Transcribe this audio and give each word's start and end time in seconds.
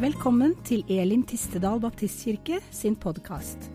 Velkommen 0.00 0.54
til 0.64 0.80
Elim 0.88 1.26
Tistedal 1.28 1.76
Baptistkirke 1.82 2.56
sin 2.72 2.94
podkast. 2.96 3.66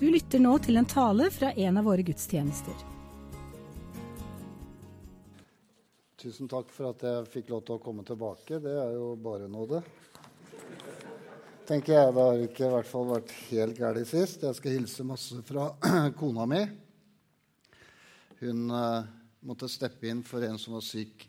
Du 0.00 0.06
lytter 0.08 0.40
nå 0.40 0.54
til 0.64 0.80
en 0.80 0.86
tale 0.88 1.26
fra 1.28 1.50
en 1.60 1.76
av 1.76 1.84
våre 1.84 2.00
gudstjenester. 2.08 2.78
Tusen 6.22 6.48
takk 6.48 6.70
for 6.72 6.88
at 6.94 7.04
jeg 7.04 7.26
fikk 7.34 7.52
lov 7.52 7.66
til 7.66 7.76
å 7.76 7.82
komme 7.84 8.00
tilbake. 8.08 8.62
Det 8.64 8.72
er 8.80 8.94
jo 8.96 9.10
bare 9.20 9.50
nåde. 9.52 9.82
Tenker 11.68 11.98
jeg, 11.98 12.14
Det 12.16 12.24
har 12.30 12.44
ikke 12.46 12.64
i 12.64 12.72
hvert 12.72 12.88
fall 12.88 13.04
vært 13.10 13.34
helt 13.50 13.76
galt 13.76 14.08
sist. 14.08 14.46
Jeg 14.48 14.56
skal 14.56 14.76
hilse 14.78 15.04
masse 15.04 15.42
fra 15.50 15.66
kona 16.22 16.46
mi. 16.48 16.62
Hun 18.40 18.70
uh, 18.72 19.04
måtte 19.44 19.68
steppe 19.68 20.08
inn 20.08 20.24
for 20.24 20.48
en 20.48 20.56
som 20.56 20.78
var 20.78 20.86
syk 20.88 21.28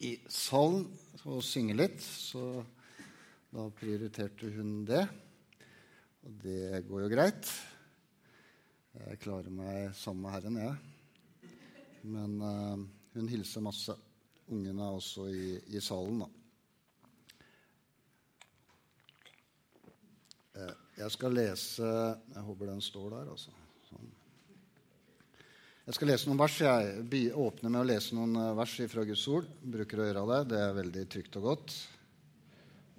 i 0.00 0.14
salen, 0.24 0.88
og 1.28 1.44
synge 1.44 1.76
litt. 1.76 2.00
Så 2.00 2.64
da 3.54 3.68
prioriterte 3.70 4.48
hun 4.50 4.80
det. 4.88 5.04
Og 6.26 6.38
det 6.42 6.80
går 6.88 7.04
jo 7.04 7.10
greit. 7.12 7.50
Jeg 8.94 9.20
klarer 9.22 9.54
meg 9.54 9.92
sammen 9.98 10.24
med 10.24 10.34
Herren, 10.34 10.58
jeg. 10.58 11.52
Men 12.14 12.34
uh, 12.42 12.82
hun 13.14 13.30
hilser 13.30 13.62
masse. 13.62 13.94
Ungene 14.50 14.82
er 14.82 14.98
også 14.98 15.28
i, 15.30 15.54
i 15.70 15.82
salen, 15.82 16.24
da. 16.24 16.28
Uh, 20.54 20.74
jeg 20.94 21.10
skal 21.10 21.34
lese 21.34 21.86
Jeg 21.86 22.42
håper 22.46 22.68
den 22.70 22.82
står 22.82 23.08
der, 23.16 23.32
altså. 23.36 23.54
Sånn. 23.86 24.12
Jeg 25.86 25.98
skal 26.00 26.10
lese 26.10 26.30
noen 26.30 26.42
vers. 26.42 26.58
Jeg 26.58 27.34
åpner 27.38 27.70
med 27.70 27.84
å 27.84 27.88
lese 27.92 28.18
noen 28.18 28.34
eh, 28.40 28.54
vers 28.56 28.78
fra 28.88 29.02
Guds 29.06 29.26
ord. 29.30 29.50
Bruker 29.60 30.00
å 30.00 30.06
gjøre 30.08 30.30
det. 30.30 30.38
Det 30.54 30.62
er 30.62 30.78
veldig 30.82 31.10
trygt 31.12 31.36
og 31.38 31.52
godt 31.52 31.82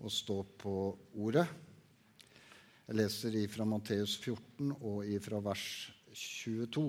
å 0.05 0.11
stå 0.13 0.37
på 0.61 0.75
ordet. 1.17 1.45
Jeg 2.85 2.99
leser 2.99 3.35
ifra 3.39 3.65
Matteus 3.65 4.13
14 4.21 4.75
og 4.75 5.01
ifra 5.09 5.39
vers 5.41 5.65
22. 6.13 6.85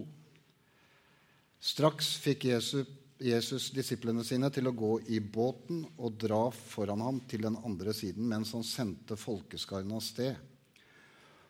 Straks 1.66 2.10
fikk 2.20 2.44
Jesus, 2.50 2.90
Jesus 3.16 3.70
disiplene 3.72 4.24
sine 4.26 4.50
til 4.52 4.68
å 4.68 4.74
gå 4.76 4.92
i 5.08 5.22
båten 5.24 5.86
og 5.96 6.18
dra 6.20 6.42
foran 6.52 7.00
ham 7.00 7.22
til 7.30 7.46
den 7.48 7.56
andre 7.64 7.96
siden 7.96 8.28
mens 8.28 8.52
han 8.54 8.66
sendte 8.66 9.16
folkeskarene 9.16 9.96
av 9.96 10.04
sted. 10.04 10.36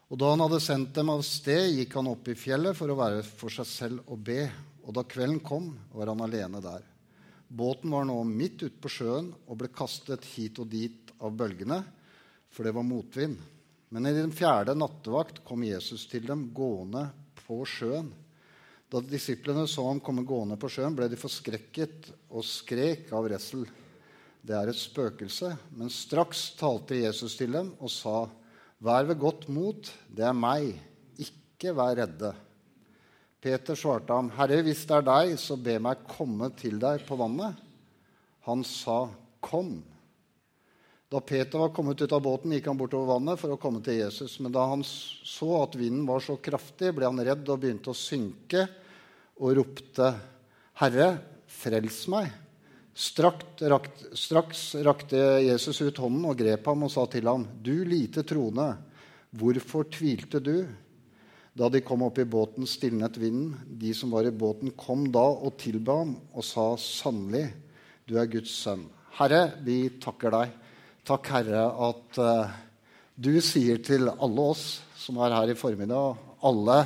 Og 0.07 0.21
da 0.23 0.31
han 0.31 0.45
hadde 0.45 0.63
sendt 0.63 0.95
dem 0.95 1.11
av 1.11 1.25
sted, 1.27 1.73
gikk 1.75 1.99
han 1.99 2.13
opp 2.13 2.29
i 2.31 2.39
fjellet 2.39 2.79
for 2.79 2.93
å 2.93 3.01
være 3.01 3.25
for 3.27 3.51
seg 3.51 3.67
selv 3.67 4.07
og 4.07 4.23
be. 4.29 4.45
Og 4.87 4.95
da 4.95 5.03
kvelden 5.03 5.43
kom, 5.43 5.73
var 5.91 6.13
han 6.13 6.23
alene 6.23 6.63
der. 6.63 6.87
Båten 7.49 7.93
var 7.95 8.07
nå 8.09 8.17
midt 8.27 8.65
ute 8.65 8.79
på 8.83 8.91
sjøen 8.91 9.31
og 9.47 9.61
ble 9.61 9.71
kastet 9.71 10.25
hit 10.35 10.59
og 10.63 10.71
dit 10.73 11.13
av 11.23 11.35
bølgene, 11.37 11.83
for 12.51 12.67
det 12.67 12.75
var 12.75 12.87
motvind. 12.87 13.39
Men 13.95 14.09
i 14.09 14.15
den 14.17 14.33
fjerde 14.35 14.75
nattevakt 14.75 15.45
kom 15.47 15.63
Jesus 15.65 16.09
til 16.11 16.27
dem 16.27 16.49
gående 16.55 17.07
på 17.45 17.61
sjøen. 17.69 18.11
Da 18.91 19.03
disiplene 19.03 19.67
så 19.71 19.87
ham 19.87 20.01
komme 20.03 20.27
gående 20.27 20.59
på 20.59 20.71
sjøen, 20.71 20.95
ble 20.99 21.09
de 21.11 21.19
forskrekket 21.19 22.11
og 22.31 22.47
skrek 22.47 23.13
av 23.15 23.29
redsel. 23.31 23.65
Det 24.47 24.55
er 24.55 24.71
et 24.71 24.79
spøkelse. 24.79 25.53
Men 25.75 25.91
straks 25.91 26.53
talte 26.59 26.99
Jesus 26.99 27.39
til 27.39 27.55
dem 27.55 27.73
og 27.79 27.91
sa, 27.91 28.27
Vær 28.83 29.07
ved 29.09 29.19
godt 29.23 29.47
mot, 29.49 29.89
det 30.13 30.27
er 30.27 30.37
meg. 30.37 30.75
Ikke 31.19 31.73
vær 31.75 31.97
redde. 32.03 32.35
Peter 33.43 33.77
svarte 33.79 34.15
ham, 34.17 34.31
Herre, 34.37 34.63
hvis 34.65 34.87
det 34.89 34.97
er 34.97 35.07
deg, 35.07 35.35
så 35.39 35.59
be 35.61 35.77
meg 35.83 36.07
komme 36.09 36.49
til 36.59 36.81
deg 36.83 37.05
på 37.07 37.19
vannet. 37.21 37.59
Han 38.49 38.65
sa, 38.67 39.07
Kom. 39.47 39.77
Da 41.07 41.21
Peter 41.23 41.61
var 41.61 41.71
kommet 41.71 42.01
ut 42.03 42.13
av 42.17 42.23
båten, 42.25 42.51
gikk 42.57 42.67
han 42.67 42.79
bortover 42.81 43.13
vannet 43.13 43.39
for 43.39 43.55
å 43.55 43.59
komme 43.63 43.79
til 43.85 44.01
Jesus. 44.01 44.41
Men 44.43 44.55
da 44.57 44.65
han 44.73 44.83
så 44.83 45.51
at 45.61 45.77
vinden 45.79 46.07
var 46.09 46.25
så 46.25 46.35
kraftig, 46.43 46.91
ble 46.97 47.07
han 47.07 47.23
redd 47.23 47.47
og 47.47 47.61
begynte 47.63 47.93
å 47.93 47.99
synke 47.99 48.65
og 49.39 49.55
ropte, 49.61 50.11
Herre, 50.81 51.13
frels 51.47 52.03
meg. 52.13 52.33
Strakt, 52.97 53.63
rakt, 53.69 54.03
straks 54.17 54.65
rakte 54.85 55.21
Jesus 55.45 55.79
ut 55.85 55.99
hånden 56.01 56.27
og 56.27 56.39
grep 56.41 56.67
ham 56.67 56.87
og 56.89 56.93
sa 56.93 57.05
til 57.13 57.29
ham, 57.29 57.45
Du 57.63 57.85
lite 57.85 58.25
troende, 58.27 58.71
hvorfor 59.37 59.87
tvilte 59.93 60.41
du? 60.41 60.65
Da 61.57 61.71
de 61.73 61.81
kom 61.81 62.03
opp 62.05 62.19
i 62.21 62.27
båten, 62.29 62.67
stilnet 62.69 63.17
vinden. 63.17 63.55
De 63.81 63.95
som 63.97 64.11
var 64.13 64.29
i 64.29 64.35
båten, 64.35 64.75
kom 64.77 65.07
da 65.13 65.25
og 65.25 65.57
tilba 65.61 66.03
ham 66.03 66.13
og 66.37 66.45
sa 66.45 66.75
sannelig, 66.81 67.47
du 68.05 68.19
er 68.21 68.29
Guds 68.29 68.53
sønn. 68.61 68.85
Herre, 69.17 69.57
vi 69.65 69.87
takker 70.03 70.35
deg 70.35 70.53
Takk, 71.07 71.29
Herre, 71.31 71.61
at 71.87 72.19
uh, 72.19 72.55
du 73.15 73.37
sier 73.39 73.79
til 73.79 74.09
alle 74.11 74.43
oss 74.43 74.81
som 74.99 75.21
er 75.23 75.37
her 75.37 75.53
i 75.53 75.55
formiddag, 75.55 76.17
alle, 76.43 76.81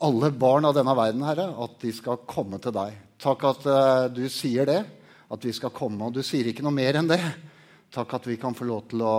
alle 0.00 0.30
barn 0.32 0.64
av 0.64 0.72
denne 0.78 0.94
verden, 0.96 1.24
Herre, 1.28 1.50
at 1.66 1.74
de 1.82 1.92
skal 1.92 2.22
komme 2.24 2.56
til 2.64 2.72
deg. 2.72 2.96
Takk 3.20 3.44
at 3.50 3.66
uh, 3.68 4.06
du 4.08 4.22
sier 4.32 4.64
det, 4.70 4.78
at 5.28 5.44
vi 5.44 5.52
skal 5.52 5.74
komme. 5.76 6.08
Og 6.08 6.16
du 6.16 6.22
sier 6.24 6.48
ikke 6.48 6.64
noe 6.64 6.72
mer 6.72 6.96
enn 6.96 7.12
det. 7.12 7.20
Takk 7.92 8.16
at 8.16 8.30
vi 8.30 8.38
kan 8.40 8.56
få 8.56 8.70
lov 8.70 8.86
til 8.88 9.04
å, 9.04 9.16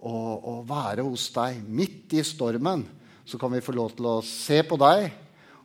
å, 0.00 0.14
å 0.16 0.56
være 0.64 1.04
hos 1.04 1.28
deg. 1.36 1.60
Midt 1.68 2.16
i 2.16 2.24
stormen 2.24 2.86
så 3.26 3.38
kan 3.38 3.52
vi 3.52 3.64
få 3.64 3.74
lov 3.74 3.96
til 3.96 4.06
å 4.06 4.20
se 4.24 4.60
på 4.66 4.78
deg. 4.78 5.08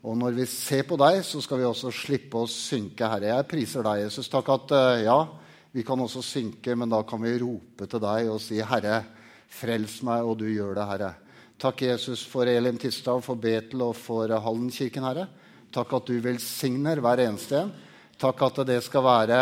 Og 0.01 0.15
når 0.17 0.33
vi 0.39 0.47
ser 0.49 0.81
på 0.89 0.97
deg, 0.97 1.19
så 1.21 1.39
skal 1.45 1.61
vi 1.61 1.67
også 1.69 1.91
slippe 1.93 2.41
å 2.41 2.49
synke, 2.49 3.05
Herre. 3.05 3.35
Jeg 3.35 3.49
priser 3.51 3.85
deg, 3.85 4.07
Jesus. 4.07 4.29
Takk 4.33 4.49
at 4.49 4.73
uh, 4.73 5.01
ja, 5.03 5.19
vi 5.71 5.85
kan 5.85 6.01
også 6.01 6.23
synke, 6.25 6.73
men 6.75 6.89
da 6.89 7.03
kan 7.05 7.21
vi 7.21 7.35
rope 7.43 7.85
til 7.85 8.01
deg 8.01 8.31
og 8.33 8.41
si, 8.41 8.57
'Herre, 8.65 9.03
frels 9.45 9.99
meg', 10.01 10.25
og 10.25 10.39
du 10.41 10.47
gjør 10.49 10.73
det, 10.79 10.87
Herre. 10.89 11.11
Takk, 11.61 11.83
Jesus, 11.85 12.25
for 12.25 12.49
Elim 12.49 12.79
Tistad, 12.81 13.21
for 13.21 13.37
Betel 13.37 13.85
og 13.85 13.93
for 13.93 14.25
Hallenkirken, 14.25 15.05
Herre. 15.05 15.27
Takk 15.71 15.93
at 15.93 16.09
du 16.09 16.17
velsigner 16.19 16.97
hver 16.97 17.21
eneste 17.27 17.59
en. 17.61 17.69
Takk 18.17 18.41
at 18.49 18.63
det 18.67 18.81
skal 18.83 19.05
være 19.05 19.39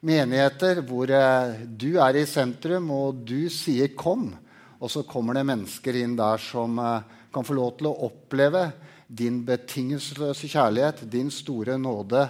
menigheter 0.00 0.80
hvor 0.86 1.10
eh, 1.12 1.60
du 1.68 1.98
er 2.00 2.16
i 2.16 2.24
sentrum, 2.26 2.90
og 2.90 3.20
du 3.28 3.50
sier 3.52 3.92
'kom'. 3.92 4.32
Og 4.80 4.90
så 4.90 5.02
kommer 5.02 5.34
det 5.34 5.46
mennesker 5.46 5.94
inn 6.00 6.16
der 6.16 6.38
som 6.38 6.78
eh, 6.78 7.02
kan 7.32 7.46
få 7.46 7.56
lov 7.56 7.76
til 7.78 7.90
å 7.90 7.96
oppleve 8.08 8.68
din 9.08 9.40
betingelsesløse 9.46 10.50
kjærlighet, 10.52 11.06
din 11.10 11.30
store 11.32 11.78
nåde 11.80 12.26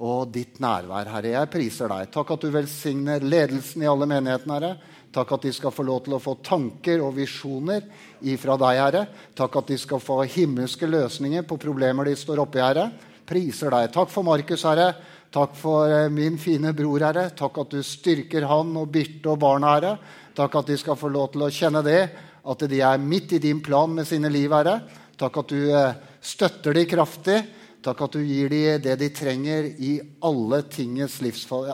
og 0.00 0.30
ditt 0.32 0.60
nærvær, 0.62 1.10
Herre. 1.12 1.34
Jeg 1.34 1.50
priser 1.52 1.90
deg. 1.92 2.08
Takk 2.14 2.32
at 2.36 2.46
du 2.46 2.52
velsigner 2.54 3.24
ledelsen 3.24 3.84
i 3.84 3.90
alle 3.90 4.08
menighetene, 4.08 4.56
Herre. 4.56 4.98
Takk 5.10 5.34
at 5.34 5.44
de 5.44 5.52
skal 5.52 5.74
få 5.74 5.84
lov 5.84 6.04
til 6.06 6.14
å 6.16 6.22
få 6.22 6.36
tanker 6.46 7.02
og 7.02 7.16
visjoner 7.18 7.84
ifra 8.30 8.56
deg, 8.60 8.78
Herre. 8.78 9.04
Takk 9.36 9.60
at 9.60 9.72
de 9.72 9.78
skal 9.82 10.02
få 10.02 10.22
himmelske 10.22 10.88
løsninger 10.88 11.44
på 11.48 11.58
problemer 11.60 12.08
de 12.08 12.14
står 12.16 12.44
oppi, 12.46 12.62
Herre. 12.62 12.86
Priser 13.26 13.74
deg. 13.74 13.90
Takk 13.94 14.12
for 14.14 14.26
Markus, 14.26 14.64
Herre. 14.66 14.92
Takk 15.30 15.52
for 15.58 15.90
eh, 15.90 16.08
min 16.10 16.38
fine 16.42 16.72
bror, 16.74 17.04
Herre. 17.04 17.28
Takk 17.36 17.60
at 17.62 17.76
du 17.76 17.82
styrker 17.86 18.48
han 18.50 18.72
og 18.78 18.88
Birte 18.94 19.34
og 19.34 19.38
barna, 19.42 19.76
Herre. 19.76 19.92
Takk 20.34 20.56
at 20.62 20.72
de 20.72 20.78
skal 20.80 20.98
få 20.98 21.10
lov 21.12 21.32
til 21.34 21.44
å 21.44 21.52
kjenne 21.52 21.82
det, 21.86 22.00
at 22.44 22.66
de 22.70 22.80
er 22.80 23.00
midt 23.02 23.34
i 23.36 23.42
din 23.42 23.60
plan 23.62 23.92
med 23.92 24.08
sine 24.08 24.30
liv, 24.32 24.52
Herre. 24.52 24.80
Takk 25.20 25.40
at 25.42 25.52
du 25.52 25.58
eh, 25.68 25.98
støtter 26.24 26.76
dem 26.76 26.88
kraftig. 26.88 27.40
Takk 27.84 28.02
at 28.04 28.16
du 28.16 28.20
gir 28.24 28.50
dem 28.52 28.82
det 28.84 28.96
de 29.00 29.08
trenger 29.16 29.68
i 29.80 29.94
alle, 30.24 30.62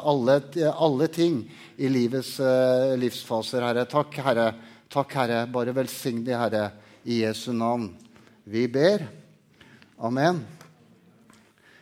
alle, 0.03 0.37
alle 0.71 1.09
ting 1.10 1.41
i 1.82 1.88
livets 1.91 2.37
uh, 2.38 2.94
livsfaser, 2.94 3.65
Herre. 3.66 3.82
Takk, 3.91 4.15
Herre. 4.22 4.44
Takk, 4.87 5.16
Herre. 5.19 5.41
Bare 5.50 5.75
velsign 5.75 6.22
de, 6.27 6.37
Herre, 6.38 6.69
i 7.03 7.25
Jesu 7.25 7.50
navn. 7.50 7.88
Vi 8.47 8.69
ber. 8.71 9.03
Amen. 9.98 10.44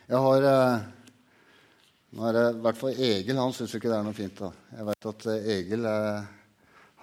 Jeg 0.09 0.25
har 0.25 0.49
Nå 2.15 2.23
er 2.29 2.31
det 2.31 2.43
i 2.47 2.59
hvert 2.63 2.77
fall 2.79 2.99
Egil. 3.03 3.37
Han 3.37 3.53
syns 3.53 3.73
ikke 3.75 3.89
det 3.91 3.97
er 3.97 4.05
noe 4.07 4.15
fint. 4.15 4.37
da. 4.39 4.49
Jeg 4.77 4.85
vet 4.87 5.07
at 5.11 5.25
Egil 5.51 5.87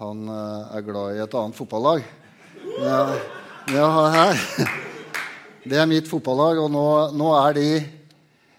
han 0.02 0.28
er 0.32 0.84
glad 0.86 1.16
i 1.16 1.22
et 1.22 1.34
annet 1.38 1.58
fotballag. 1.58 2.06
Jeg 3.72 3.92
har 3.96 4.16
her 4.16 4.80
det 5.62 5.78
er 5.78 5.86
mitt 5.86 6.08
fotballag, 6.10 6.58
og 6.58 6.72
nå, 6.74 6.86
nå 7.14 7.28
er 7.38 7.54
de, 7.54 7.66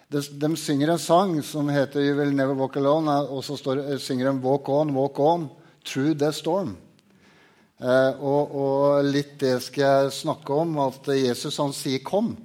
de, 0.07 0.21
de 0.39 0.49
synger 0.59 0.93
en 0.93 1.01
sang 1.01 1.33
som 1.43 1.67
heter 1.67 1.99
'You 1.99 2.15
Will 2.15 2.31
Never 2.31 2.55
Walk 2.55 2.77
Alone', 2.79 3.17
og 3.27 3.43
så 3.43 3.57
står, 3.59 3.97
synger 3.99 4.31
de 4.31 4.39
'Walk 4.39 4.69
On, 4.71 4.93
Walk 4.95 5.19
On 5.19 5.49
Through 5.83 6.15
the 6.15 6.31
Storm'. 6.31 6.77
Eh, 7.83 8.23
og, 8.23 8.55
og, 8.55 9.03
litt 9.03 9.35
det 9.41 9.57
skal 9.65 9.83
jeg 9.83 10.15
snakke 10.21 10.55
om, 10.55 10.77
at 10.85 11.11
Jesus 11.11 11.59
han 11.59 11.75
sier 11.75 11.99
'kom'. 11.99 12.37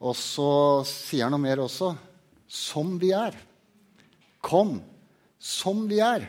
Og 0.00 0.16
så 0.16 0.84
sier 0.88 1.26
han 1.28 1.36
noe 1.36 1.44
mer 1.44 1.60
også. 1.60 1.92
Som 2.48 2.96
vi 2.98 3.12
er. 3.12 3.36
Kom 4.40 4.80
som 5.38 5.86
vi 5.88 6.00
er. 6.00 6.24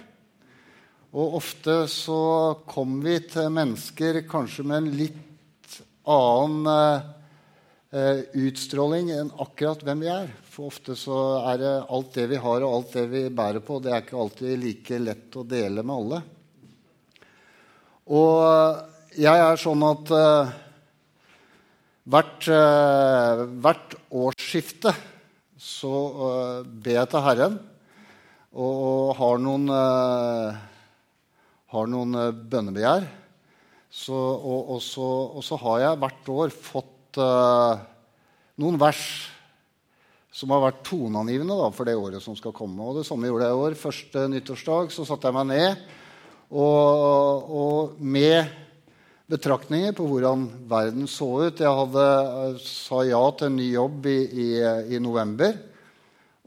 Og 1.18 1.38
ofte 1.40 1.80
så 1.90 2.22
kommer 2.70 3.10
vi 3.10 3.20
til 3.34 3.50
mennesker 3.54 4.22
kanskje 4.30 4.66
med 4.70 4.84
en 4.84 4.92
litt 5.00 5.78
annen 6.08 6.70
eh, 6.72 7.14
Eh, 7.88 8.20
utstråling 8.36 9.14
enn 9.16 9.30
akkurat 9.40 9.80
hvem 9.88 10.02
vi 10.04 10.10
er. 10.12 10.32
For 10.52 10.68
ofte 10.68 10.92
så 11.00 11.18
er 11.54 11.60
det 11.62 11.76
alt 11.96 12.10
det 12.18 12.26
vi 12.28 12.40
har 12.44 12.64
og 12.66 12.74
alt 12.74 12.96
det 12.98 13.06
vi 13.14 13.22
bærer 13.32 13.64
på, 13.64 13.78
det 13.80 13.94
er 13.94 14.02
ikke 14.04 14.18
alltid 14.20 14.60
like 14.60 14.98
lett 15.00 15.38
å 15.40 15.46
dele 15.48 15.86
med 15.88 15.96
alle. 15.96 16.20
Og 18.12 19.16
jeg 19.16 19.44
er 19.46 19.62
sånn 19.62 19.86
at 19.88 20.12
eh, 20.18 20.52
hvert, 22.12 22.50
eh, 22.58 23.46
hvert, 23.64 23.96
årsskifte 24.08 24.92
så 25.60 25.94
uh, 26.16 26.60
ber 26.64 26.94
jeg 26.94 27.10
til 27.12 27.24
Herren 27.26 27.56
og 28.56 29.18
har 29.18 29.42
noen, 29.42 29.66
har 31.74 31.90
noen 31.92 32.18
bønnebegjær. 32.50 33.08
Så, 33.88 34.16
og, 34.16 34.76
og, 34.76 34.82
så, 34.84 35.08
og, 35.38 35.42
så, 35.46 35.58
har 35.64 35.80
jeg 35.84 36.00
hvert 36.04 36.30
år 36.34 36.54
fått 36.54 37.20
noen 38.62 38.78
vers 38.82 39.04
som 40.38 40.52
har 40.54 40.62
vært 40.68 40.84
toneangivende 40.86 41.56
da, 41.58 41.70
for 41.74 41.88
det 41.88 41.96
året 41.98 42.22
som 42.22 42.36
skal 42.38 42.54
komme. 42.54 42.84
Og 42.84 43.00
det 43.00 43.08
samme 43.08 43.30
gjorde 43.30 43.48
jeg 43.48 43.56
i 43.56 43.64
år. 43.64 43.78
Første 43.80 44.26
nyttårsdag 44.30 44.92
så 44.94 45.06
satte 45.08 45.32
jeg 45.32 45.38
meg 45.40 45.48
ned 45.50 45.86
og, 46.54 47.48
og 47.50 47.98
med 48.00 48.52
betraktninger 49.28 49.96
på 49.98 50.06
hvordan 50.08 50.46
verden 50.70 51.10
så 51.12 51.28
ut. 51.48 51.64
Jeg 51.64 51.80
hadde, 51.82 52.06
sa 52.64 53.02
ja 53.08 53.24
til 53.36 53.50
en 53.50 53.58
ny 53.60 53.72
jobb 53.74 54.08
i, 54.08 54.20
i, 54.46 54.48
i 54.96 55.02
november. 55.04 55.58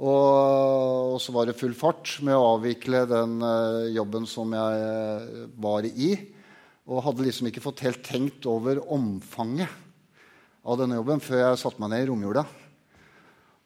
Og, 0.00 1.18
så 1.20 1.32
var 1.34 1.48
det 1.48 1.58
full 1.60 1.74
fart 1.76 2.14
med 2.24 2.32
å 2.32 2.54
avvikle 2.54 3.04
den 3.08 3.36
uh, 3.44 3.84
jobben 3.92 4.24
som 4.28 4.52
jeg 4.56 4.86
uh, 4.86 5.42
var 5.60 5.84
i. 5.84 6.14
Og 6.88 7.04
hadde 7.04 7.26
liksom 7.26 7.50
ikke 7.50 7.62
fått 7.62 7.84
helt 7.84 8.00
tenkt 8.06 8.48
over 8.48 8.80
omfanget 8.88 9.68
av 10.64 10.80
denne 10.80 10.96
jobben 10.96 11.20
før 11.24 11.42
jeg 11.42 11.60
satte 11.60 11.82
meg 11.82 11.92
ned 11.92 12.06
i 12.06 12.08
romjula. 12.08 12.46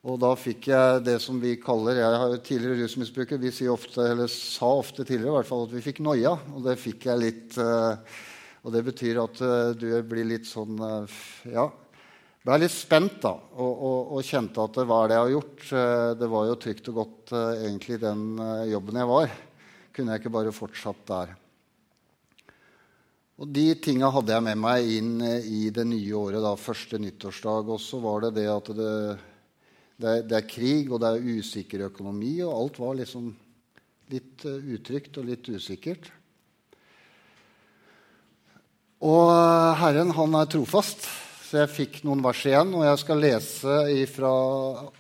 Og 0.05 0.19
da 0.21 0.33
fikk 0.37 0.67
jeg 0.69 1.05
det 1.07 1.17
som 1.23 1.39
vi 1.41 1.55
kaller 1.57 1.97
Jeg 1.97 2.19
har 2.21 2.35
tidligere 2.45 2.83
rusmisbruker. 2.83 3.41
Vi 3.41 3.71
ofte, 3.73 4.27
sa 4.29 4.75
ofte 4.83 5.07
tidligere 5.07 5.31
i 5.31 5.37
hvert 5.39 5.49
fall 5.49 5.65
at 5.69 5.73
vi 5.73 5.85
fikk 5.87 6.03
noia. 6.05 6.35
Og 6.51 6.67
det 6.67 6.75
fikk 6.83 7.07
jeg 7.09 7.23
litt 7.23 7.57
uh, 7.63 7.95
Og 8.67 8.75
det 8.75 8.85
betyr 8.91 9.23
at 9.23 9.41
du 9.79 9.89
blir 10.09 10.27
litt 10.35 10.51
sånn 10.51 10.83
Ja. 11.47 11.71
Ble 12.45 12.59
litt 12.61 12.75
spent 12.75 13.23
da, 13.23 13.33
og, 13.33 13.71
og, 13.73 14.11
og, 14.17 14.27
kjente 14.27 14.61
at 14.61 14.77
det 14.77 14.85
var 14.91 15.09
det 15.09 15.17
jeg 15.17 15.25
har 15.25 15.33
gjort. 15.33 15.63
det 16.21 16.29
var 16.35 16.49
jo 16.51 16.57
trygt 16.61 16.91
og 16.93 16.99
godt 16.99 17.33
egentlig 17.39 17.97
den 18.03 18.25
jobben 18.69 19.01
jeg 19.01 19.09
var. 19.09 19.33
Kunne 19.97 20.13
jeg 20.13 20.21
ikke 20.21 20.35
bare 20.35 20.53
fortsatt 20.53 21.07
der. 21.09 21.33
Og 23.41 23.49
de 23.51 23.65
tinga 23.81 24.13
hadde 24.13 24.37
jeg 24.37 24.45
med 24.45 24.61
meg 24.61 24.91
inn 24.99 25.15
i 25.25 25.71
det 25.75 25.87
nye 25.89 26.19
året, 26.21 26.43
da, 26.45 26.53
første 26.61 27.01
nyttårsdag. 27.01 27.73
Og 27.73 27.81
så 27.81 28.03
var 28.05 28.27
det 28.27 28.35
det 28.43 28.51
at 28.53 28.69
det 28.77 28.93
det 29.95 30.11
er, 30.11 30.23
det 30.27 30.37
er, 30.41 30.47
krig, 30.51 30.91
og 30.91 30.99
det 31.03 31.11
er 31.13 31.27
usikker 31.39 31.87
økonomi, 31.87 32.41
og 32.43 32.55
alt 32.57 32.79
var 32.83 32.97
liksom 32.99 33.29
litt 34.11 34.43
utrygt 34.45 35.21
og 35.21 35.29
litt 35.29 35.47
usikkert. 35.55 36.09
Og 39.05 39.31
Herren, 39.79 40.11
han 40.17 40.35
er 40.41 40.51
trofast, 40.51 41.07
så 41.45 41.61
jeg 41.61 41.73
fikk 41.75 41.97
noen 42.07 42.23
vers 42.25 42.41
igjen, 42.49 42.71
og 42.73 42.87
jeg 42.87 43.01
skal 43.03 43.21
lese 43.21 43.75
ifra 44.01 44.31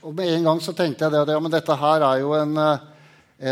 Og 0.04 0.10
med 0.12 0.28
en 0.28 0.50
gang 0.50 0.60
så 0.60 0.74
tenkte 0.76 1.06
jeg 1.06 1.14
det, 1.14 1.32
ja, 1.32 1.40
men 1.40 1.52
dette 1.54 1.76
her 1.80 2.04
er 2.04 2.20
jo 2.20 2.34
en, 2.36 2.52
eh, 2.60 2.84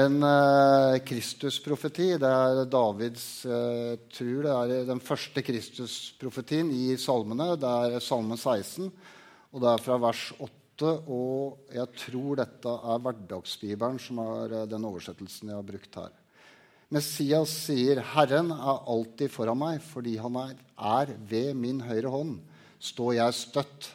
en 0.02 0.18
uh, 0.20 0.98
Kristusprofeti. 1.08 2.10
Det 2.20 2.28
er 2.28 2.64
Davids 2.68 3.24
uh, 3.48 3.96
tror 4.12 4.44
det 4.44 4.56
er 4.58 4.90
den 4.92 5.00
første 5.00 5.44
Kristusprofetien 5.44 6.68
i 6.68 6.92
salmene. 7.00 7.54
Det 7.56 7.72
er 7.86 8.04
salme 8.04 8.36
16, 8.36 8.92
og 9.52 9.64
det 9.64 9.72
er 9.72 9.86
fra 9.86 10.00
vers 10.08 10.26
8 10.36 10.52
og 10.82 11.72
jeg 11.72 11.88
tror 12.00 12.40
dette 12.40 12.70
er 12.92 13.02
Hverdagsbibelen, 13.04 14.00
som 14.02 14.18
er 14.24 14.54
eh, 14.56 14.68
den 14.70 14.86
oversettelsen 14.88 15.52
jeg 15.52 15.58
har 15.58 15.66
brukt 15.68 15.98
her. 16.00 16.14
Messias 16.92 17.52
sier, 17.68 18.02
'Herren 18.02 18.50
er 18.52 18.88
alltid 18.90 19.30
foran 19.30 19.60
meg, 19.60 19.78
fordi 19.80 20.16
han 20.20 20.36
er, 20.36 20.56
er 20.76 21.14
ved 21.28 21.54
min 21.54 21.80
høyre 21.80 22.10
hånd.' 22.10 22.40
Står 22.82 23.17
jeg 23.20 23.38
støtt. 23.38 23.88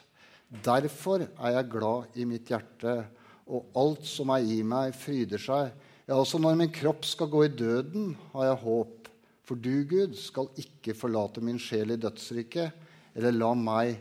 Derfor 0.47 1.25
er 1.27 1.57
jeg 1.57 1.71
glad 1.73 2.15
i 2.15 2.27
mitt 2.27 2.47
hjerte, 2.51 3.01
og 3.47 3.67
alt 3.79 4.07
som 4.07 4.31
er 4.35 4.47
i 4.47 4.61
meg, 4.63 4.95
fryder 4.95 5.41
seg. 5.41 5.71
Ja, 6.07 6.15
også 6.15 6.39
når 6.39 6.55
min 6.59 6.71
kropp 6.71 7.03
skal 7.07 7.31
gå 7.31 7.43
i 7.45 7.51
døden, 7.51 8.13
har 8.33 8.51
jeg 8.51 8.61
håp. 8.63 9.09
For 9.47 9.59
du, 9.59 9.83
Gud, 9.87 10.15
skal 10.19 10.51
ikke 10.59 10.95
forlate 10.95 11.43
min 11.43 11.59
sjel 11.59 11.93
i 11.95 11.99
dødsriket, 11.99 12.71
eller 13.15 13.35
la 13.35 13.53
meg 13.55 13.95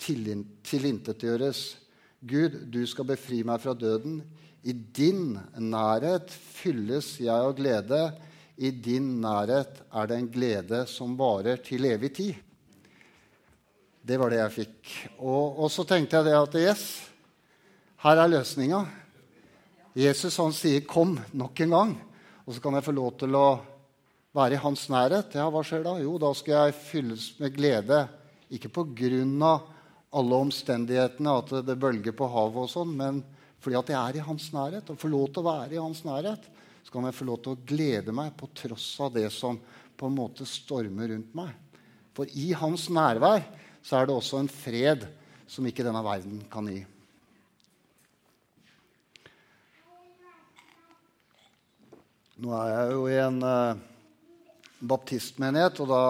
tilintetgjøres. 0.00 1.62
Gud, 2.20 2.56
du 2.72 2.82
skal 2.88 3.08
befri 3.08 3.40
meg 3.48 3.60
fra 3.62 3.74
døden. 3.76 4.20
I 4.60 4.72
din 4.72 5.38
nærhet 5.56 6.32
fylles 6.32 7.14
jeg 7.20 7.32
av 7.32 7.54
glede. 7.56 8.00
I 8.60 8.72
din 8.72 9.14
nærhet 9.22 9.80
er 9.88 10.08
det 10.08 10.18
en 10.20 10.28
glede 10.32 10.84
som 10.88 11.16
varer 11.16 11.60
til 11.64 11.88
evig 11.88 12.12
tid. 12.18 12.34
Det 14.00 14.16
var 14.16 14.32
det 14.32 14.40
jeg 14.40 14.54
fikk. 14.54 14.92
Og, 15.18 15.60
og 15.60 15.68
så 15.72 15.84
tenkte 15.84 16.16
jeg 16.18 16.30
det 16.30 16.36
at 16.38 16.56
yes, 16.56 16.84
her 18.00 18.20
er 18.22 18.30
løsninga. 18.32 18.84
Jesus 19.96 20.38
han 20.40 20.54
sier 20.56 20.80
'kom' 20.80 21.18
nok 21.32 21.60
en 21.60 21.70
gang. 21.76 21.92
Og 22.46 22.54
så 22.54 22.62
kan 22.62 22.74
jeg 22.74 22.86
få 22.86 22.94
lov 22.96 23.18
til 23.18 23.34
å 23.36 23.60
være 24.34 24.56
i 24.56 24.62
hans 24.62 24.86
nærhet. 24.88 25.34
Ja, 25.34 25.50
hva 25.50 25.62
skjer 25.66 25.84
da? 25.84 25.98
Jo, 26.00 26.16
da 26.18 26.32
skal 26.34 26.70
jeg 26.70 26.78
fylles 26.78 27.26
med 27.40 27.54
glede. 27.54 28.08
Ikke 28.50 28.70
på 28.72 28.86
grunn 28.96 29.36
av 29.42 29.68
alle 30.10 30.40
omstendighetene, 30.46 31.36
at 31.36 31.52
det 31.66 31.78
bølger 31.78 32.16
på 32.16 32.26
havet 32.26 32.64
og 32.64 32.72
sånn, 32.72 32.96
men 32.96 33.20
fordi 33.60 33.76
at 33.78 33.92
jeg 33.92 34.00
er 34.00 34.16
i 34.16 34.26
hans 34.26 34.48
nærhet 34.54 34.90
og 34.90 34.98
får 34.98 35.12
lov 35.12 35.26
til 35.28 35.42
å 35.42 35.50
være 35.50 35.76
i 35.76 35.82
hans 35.82 36.02
nærhet, 36.06 36.48
så 36.82 36.94
kan 36.94 37.04
jeg 37.06 37.14
få 37.14 37.28
lov 37.28 37.42
til 37.44 37.52
å 37.52 37.62
glede 37.68 38.14
meg 38.16 38.32
på 38.38 38.48
tross 38.56 38.88
av 39.04 39.12
det 39.14 39.28
som 39.34 39.60
på 40.00 40.08
en 40.08 40.16
måte 40.16 40.48
stormer 40.48 41.12
rundt 41.12 41.34
meg. 41.36 41.52
For 42.16 42.26
i 42.32 42.50
hans 42.56 42.88
nærvær 42.90 43.44
så 43.82 43.98
er 43.98 44.08
det 44.08 44.16
også 44.16 44.40
en 44.40 44.50
fred 44.52 45.06
som 45.50 45.66
ikke 45.66 45.84
denne 45.86 46.02
verden 46.04 46.42
kan 46.52 46.68
gi. 46.70 46.82
Nå 52.40 52.52
er 52.56 52.70
jeg 52.72 52.92
jo 52.94 53.00
i 53.10 53.16
en 53.20 53.42
uh, 53.44 53.80
baptistmenighet, 54.80 55.82
og 55.84 55.90
da 55.90 56.04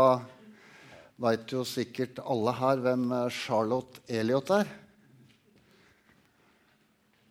veit 1.20 1.50
jo 1.50 1.64
sikkert 1.66 2.20
alle 2.22 2.54
her 2.56 2.80
hvem 2.80 3.02
eh, 3.12 3.32
Charlotte 3.34 4.00
Elliot 4.08 4.52
er. 4.56 4.70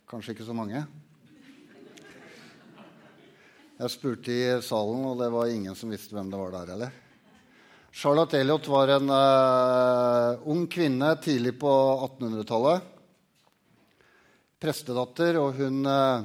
Kanskje 0.09 0.35
ikke 0.35 0.45
så 0.45 0.53
mange. 0.53 0.83
Jeg 3.79 3.93
spurte 3.95 4.35
i 4.35 4.43
salen, 4.65 5.07
og 5.07 5.17
det 5.23 5.31
var 5.31 5.49
ingen 5.49 5.77
som 5.79 5.89
visste 5.89 6.13
hvem 6.13 6.29
det 6.29 6.41
var 6.41 6.53
der 6.53 6.73
heller. 6.75 6.99
Charlotte 7.91 8.37
Elliot 8.37 8.67
var 8.67 8.87
en 8.87 9.09
uh, 9.09 10.49
ung 10.49 10.67
kvinne 10.69 11.15
tidlig 11.23 11.55
på 11.59 11.69
1800-tallet. 12.05 12.83
Prestedatter, 14.61 15.39
og 15.41 15.57
hun 15.57 15.81
uh, 15.89 16.21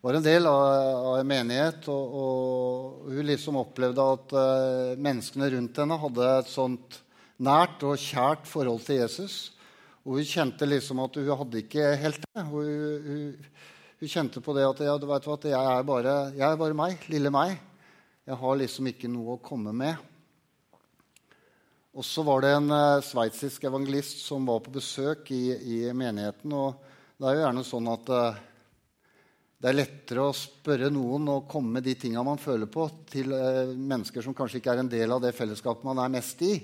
var 0.00 0.16
en 0.16 0.24
del 0.24 0.48
av, 0.48 0.62
av 1.10 1.18
en 1.18 1.28
menighet. 1.28 1.90
Og, 1.92 2.16
og, 2.22 3.12
hun 3.12 3.28
liksom 3.28 3.60
opplevde 3.60 4.08
at 4.16 4.34
uh, 4.38 4.96
menneskene 4.96 5.50
rundt 5.58 5.82
henne 5.82 6.00
hadde 6.06 6.32
et 6.38 6.50
sånt 6.50 6.98
nært 7.36 7.84
og 7.84 8.00
kjært 8.00 8.48
forhold 8.48 8.80
til 8.88 9.02
Jesus. 9.02 9.38
Og 10.06 10.22
hun 10.22 10.32
kjente 10.32 10.70
liksom 10.70 11.04
at 11.04 11.20
hun 11.20 11.32
hadde 11.42 11.62
ikke 11.66 11.92
helt 12.00 12.24
det. 12.24 12.48
Hun, 12.48 12.74
hun, 13.04 13.54
hun 14.00 14.14
kjente 14.16 14.40
på 14.40 14.56
det 14.56 14.64
at, 14.70 14.84
ja, 14.88 14.96
du 14.96 15.04
vet 15.12 15.28
hva, 15.28 15.36
jeg, 15.52 15.70
er 15.76 15.88
bare, 15.92 16.18
jeg 16.32 16.48
er 16.48 16.60
bare 16.64 16.82
meg. 16.84 17.08
Lille 17.12 17.32
meg. 17.34 17.58
Jeg 18.26 18.40
har 18.40 18.62
liksom 18.64 18.88
ikke 18.88 19.12
noe 19.12 19.36
å 19.36 19.42
komme 19.44 19.76
med. 19.76 20.15
Og 21.96 22.04
så 22.04 22.20
var 22.26 22.42
det 22.44 22.50
en 22.52 22.68
uh, 22.68 23.00
sveitsisk 23.00 23.62
evangelist 23.64 24.18
som 24.26 24.44
var 24.44 24.60
på 24.60 24.74
besøk 24.74 25.30
i, 25.32 25.44
i, 25.56 25.76
menigheten. 25.96 26.52
Og 26.52 26.82
det 27.16 27.30
er 27.30 27.38
jo 27.38 27.44
gjerne 27.46 27.62
sånn 27.64 27.86
at 27.88 28.10
uh, 28.12 28.40
det 29.56 29.70
er 29.70 29.78
lettere 29.78 30.26
å 30.28 30.34
spørre 30.36 30.90
noen 30.92 31.30
og 31.32 31.46
komme 31.48 31.78
med 31.78 31.86
de 31.88 31.94
tinga 31.96 32.20
man 32.26 32.40
føler 32.42 32.68
på, 32.68 32.84
til 33.08 33.32
uh, 33.32 33.72
mennesker 33.72 34.26
som 34.26 34.36
kanskje 34.36 34.60
ikke 34.60 34.74
er 34.74 34.82
en 34.82 34.90
del 34.92 35.14
av 35.16 35.22
det 35.24 35.32
fellesskapet 35.38 35.88
man 35.88 36.02
er 36.04 36.12
mest 36.18 36.44
i. 36.44 36.56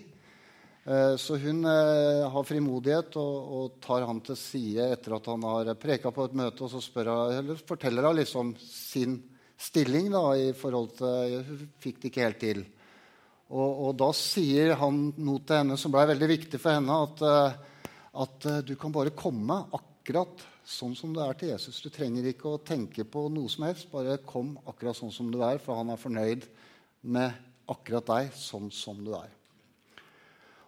Så 0.82 1.36
hun 1.38 1.62
har 1.62 2.42
frimodighet 2.42 3.14
og, 3.20 3.34
og, 3.54 3.74
tar 3.84 4.02
han 4.02 4.18
til 4.26 4.34
side 4.34 4.88
etter 4.90 5.14
at 5.14 5.28
han 5.30 5.44
har 5.46 5.68
preka 5.78 6.10
på 6.10 6.24
et 6.26 6.34
møte, 6.40 6.66
og 6.66 6.72
så 6.72 7.60
forteller 7.68 8.08
hun 8.08 8.18
liksom 8.18 8.50
sin 8.58 9.14
stilling 9.54 10.08
da, 10.10 10.24
i 10.34 10.50
forhold 10.58 10.96
til 10.98 11.36
Hun 11.46 11.62
fikk 11.84 12.02
det 12.02 12.10
ikke 12.10 12.26
helt 12.26 12.42
til. 12.42 12.64
Og, 13.52 13.72
og 13.86 13.92
da 14.00 14.08
sier 14.16 14.72
han 14.80 15.10
noe 15.20 15.42
til 15.44 15.60
henne 15.60 15.76
som 15.80 15.92
blei 15.92 16.06
veldig 16.08 16.28
viktig 16.30 16.60
for 16.60 16.72
henne, 16.72 16.96
at, 17.04 17.22
eh, 17.28 17.90
at 18.24 18.48
eh, 18.48 18.62
du 18.64 18.72
kan 18.80 18.94
bare 18.94 19.12
komme 19.16 19.58
akkurat 19.76 20.40
sånn 20.64 20.94
som 20.96 21.12
du 21.12 21.20
er 21.20 21.36
til 21.36 21.52
Jesus. 21.52 21.82
Du 21.84 21.90
trenger 21.92 22.30
ikke 22.30 22.48
å 22.48 22.62
tenke 22.64 23.04
på 23.04 23.26
noe 23.32 23.52
som 23.52 23.66
helst. 23.66 23.90
Bare 23.92 24.16
kom 24.24 24.54
akkurat 24.64 24.96
sånn 24.96 25.12
som 25.12 25.28
du 25.32 25.42
er, 25.44 25.60
for 25.60 25.76
han 25.76 25.92
er 25.92 26.00
fornøyd 26.00 26.48
med 27.12 27.36
akkurat 27.72 28.08
deg 28.08 28.32
sånn 28.38 28.70
som 28.72 29.04
du 29.04 29.12
er. 29.18 29.30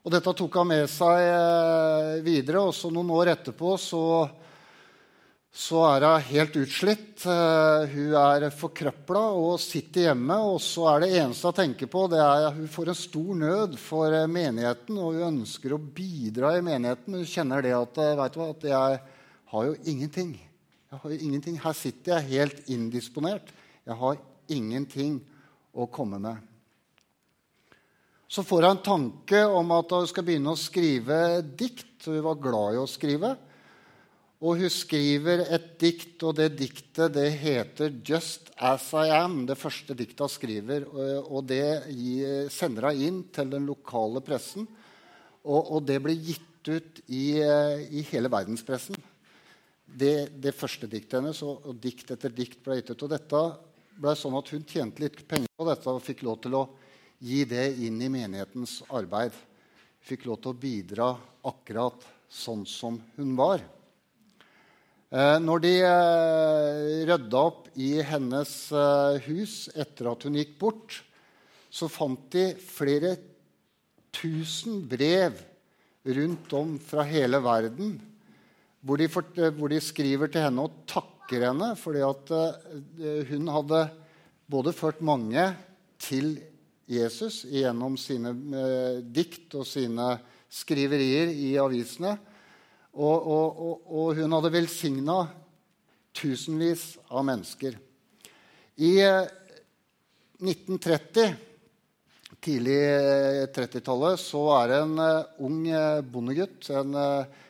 Og 0.05 0.13
dette 0.13 0.35
tok 0.37 0.61
han 0.61 0.69
med 0.69 0.85
seg 0.93 1.25
eh, 1.25 2.23
videre. 2.27 2.67
og 2.69 2.77
så 2.77 2.93
Noen 2.93 3.15
år 3.17 3.33
etterpå 3.33 3.79
så, 3.81 4.05
så 5.55 5.85
er 5.87 6.03
hun 6.03 6.25
helt 6.33 6.57
utslitt. 6.59 7.23
Uh, 7.23 7.87
hun 7.93 8.15
er 8.19 8.49
forkrøpla 8.51 9.21
og 9.39 9.61
sitter 9.63 10.09
hjemme. 10.09 10.35
Og 10.51 10.59
så 10.63 10.89
er 10.91 11.05
det 11.05 11.11
eneste 11.21 11.47
hun 11.47 11.59
tenker 11.61 11.91
på, 11.91 12.09
det 12.11 12.19
er 12.19 12.49
at 12.49 12.57
hun 12.57 12.67
får 12.71 12.91
en 12.91 12.99
stor 12.99 13.37
nød 13.39 13.77
for 13.79 14.11
uh, 14.11 14.25
menigheten. 14.27 14.99
Og 14.99 15.15
hun 15.15 15.29
ønsker 15.29 15.77
å 15.77 15.79
bidra 15.79 16.57
i 16.59 16.65
menigheten, 16.67 17.07
men 17.07 17.23
hun 17.23 17.31
kjenner 17.31 17.63
det 17.63 17.77
at, 17.77 18.03
uh, 18.03 18.17
vet 18.19 18.35
du 18.35 18.41
hva, 18.43 18.49
at 18.51 18.67
jeg 18.73 18.99
har 19.55 19.69
jo 19.69 19.79
ingenting. 19.95 20.35
Jeg 20.91 21.03
har 21.05 21.15
jo 21.15 21.21
ingenting. 21.29 21.63
Her 21.63 21.79
sitter 21.79 22.17
jeg 22.17 22.31
helt 22.33 22.75
indisponert. 22.75 23.55
Jeg 23.87 24.01
har 24.03 24.21
ingenting 24.51 25.23
å 25.71 25.87
komme 25.87 26.19
med. 26.19 26.43
Så 28.27 28.43
får 28.43 28.67
hun 28.67 28.73
en 28.73 28.87
tanke 28.91 29.47
om 29.47 29.71
at 29.79 29.95
hun 29.95 30.11
skal 30.11 30.27
begynne 30.27 30.51
å 30.51 30.59
skrive 30.59 31.45
dikt. 31.47 32.09
Hun 32.11 32.25
var 32.27 32.43
glad 32.43 32.75
i 32.75 32.83
å 32.83 32.91
skrive. 32.91 33.37
Og 34.45 34.59
hun 34.61 34.69
skriver 34.69 35.41
et 35.57 35.69
dikt, 35.81 36.19
og 36.21 36.35
det 36.37 36.51
diktet 36.59 37.15
det 37.17 37.31
heter 37.41 37.89
'Just 37.89 38.51
As 38.61 38.93
I 38.93 39.09
Am'. 39.09 39.47
Det 39.47 39.57
første 39.57 39.95
diktet 39.97 40.21
hun 40.21 40.29
skriver. 40.29 40.85
Og 41.33 41.47
det 41.49 41.89
sender 42.53 42.91
hun 42.91 43.01
inn 43.01 43.23
til 43.33 43.49
den 43.49 43.65
lokale 43.65 44.21
pressen. 44.21 44.67
Og, 45.45 45.73
og 45.73 45.87
det 45.87 45.97
blir 46.03 46.21
gitt 46.21 46.69
ut 46.69 47.01
i, 47.09 47.41
i 47.41 48.05
hele 48.11 48.29
verdenspressen. 48.29 48.97
Det, 49.87 50.29
det, 50.41 50.53
første 50.55 50.87
diktet 50.87 51.21
hennes, 51.21 51.41
og, 51.43 51.65
og, 51.65 51.77
dikt 51.81 52.11
etter 52.11 52.29
dikt 52.29 52.61
ble 52.65 52.77
gitt 52.81 52.91
ut. 52.91 53.03
Og 53.03 53.13
dette 53.15 53.43
ble 53.97 54.15
sånn 54.17 54.37
at 54.37 54.51
hun 54.53 54.65
tjente 54.69 55.01
litt 55.01 55.23
penger 55.29 55.49
på 55.57 55.69
dette 55.69 55.89
og 55.89 56.03
fikk 56.05 56.25
lov 56.27 56.41
til 56.45 56.59
å 56.59 56.67
gi 57.25 57.45
det 57.49 57.79
inn 57.81 57.97
i 58.03 58.11
menighetens 58.13 58.83
arbeid. 58.91 59.33
Fikk 60.05 60.27
lov 60.29 60.43
til 60.43 60.53
å 60.53 60.61
bidra 60.67 61.09
akkurat 61.49 62.05
sånn 62.29 62.67
som 62.69 63.01
hun 63.17 63.33
var. 63.39 63.65
Eh, 65.15 65.37
når 65.39 65.61
de 65.63 65.73
eh, 65.87 66.79
rydda 67.07 67.41
opp 67.47 67.69
i 67.79 68.01
hennes 68.03 68.53
eh, 68.75 69.21
hus 69.29 69.69
etter 69.79 70.09
at 70.11 70.25
hun 70.27 70.39
gikk 70.41 70.57
bort, 70.59 70.97
så 71.71 71.87
fant 71.87 72.25
de 72.35 72.49
flere 72.59 73.13
tusen 74.15 74.81
brev 74.91 75.39
rundt 76.19 76.57
om 76.59 76.75
fra 76.83 77.07
hele 77.07 77.39
verden 77.43 77.95
hvor 78.85 78.99
de, 78.99 79.07
hvor 79.07 79.71
de 79.71 79.79
skriver 79.83 80.31
til 80.35 80.45
henne 80.49 80.67
og 80.67 80.83
takker 80.91 81.47
henne 81.47 81.71
fordi 81.79 82.03
at 82.05 82.33
hun 83.31 83.49
hadde 83.55 83.81
både 84.51 84.75
ført 84.77 85.01
mange 85.03 85.47
til 86.03 86.37
Jesus 86.91 87.41
gjennom 87.49 87.97
sine 87.99 88.35
dikt 89.17 89.57
og 89.57 89.67
sine 89.67 90.13
skriverier 90.53 91.33
i 91.33 91.55
avisene. 91.59 92.19
Og, 92.95 93.27
og, 93.27 93.57
og, 93.59 93.81
og 93.91 94.15
hun 94.19 94.33
hadde 94.37 94.53
velsigna 94.55 95.27
tusenvis 96.15 96.99
av 97.11 97.25
mennesker. 97.27 97.75
I 98.79 99.03
1930, 100.39 101.25
eh, 101.25 101.35
tidlig 102.45 102.79
30-tallet, 103.55 104.21
så 104.21 104.43
er 104.61 104.69
det 104.71 104.79
en 104.85 104.99
uh, 105.01 105.25
ung 105.43 105.65
bondegutt, 106.13 106.69
en 106.71 106.93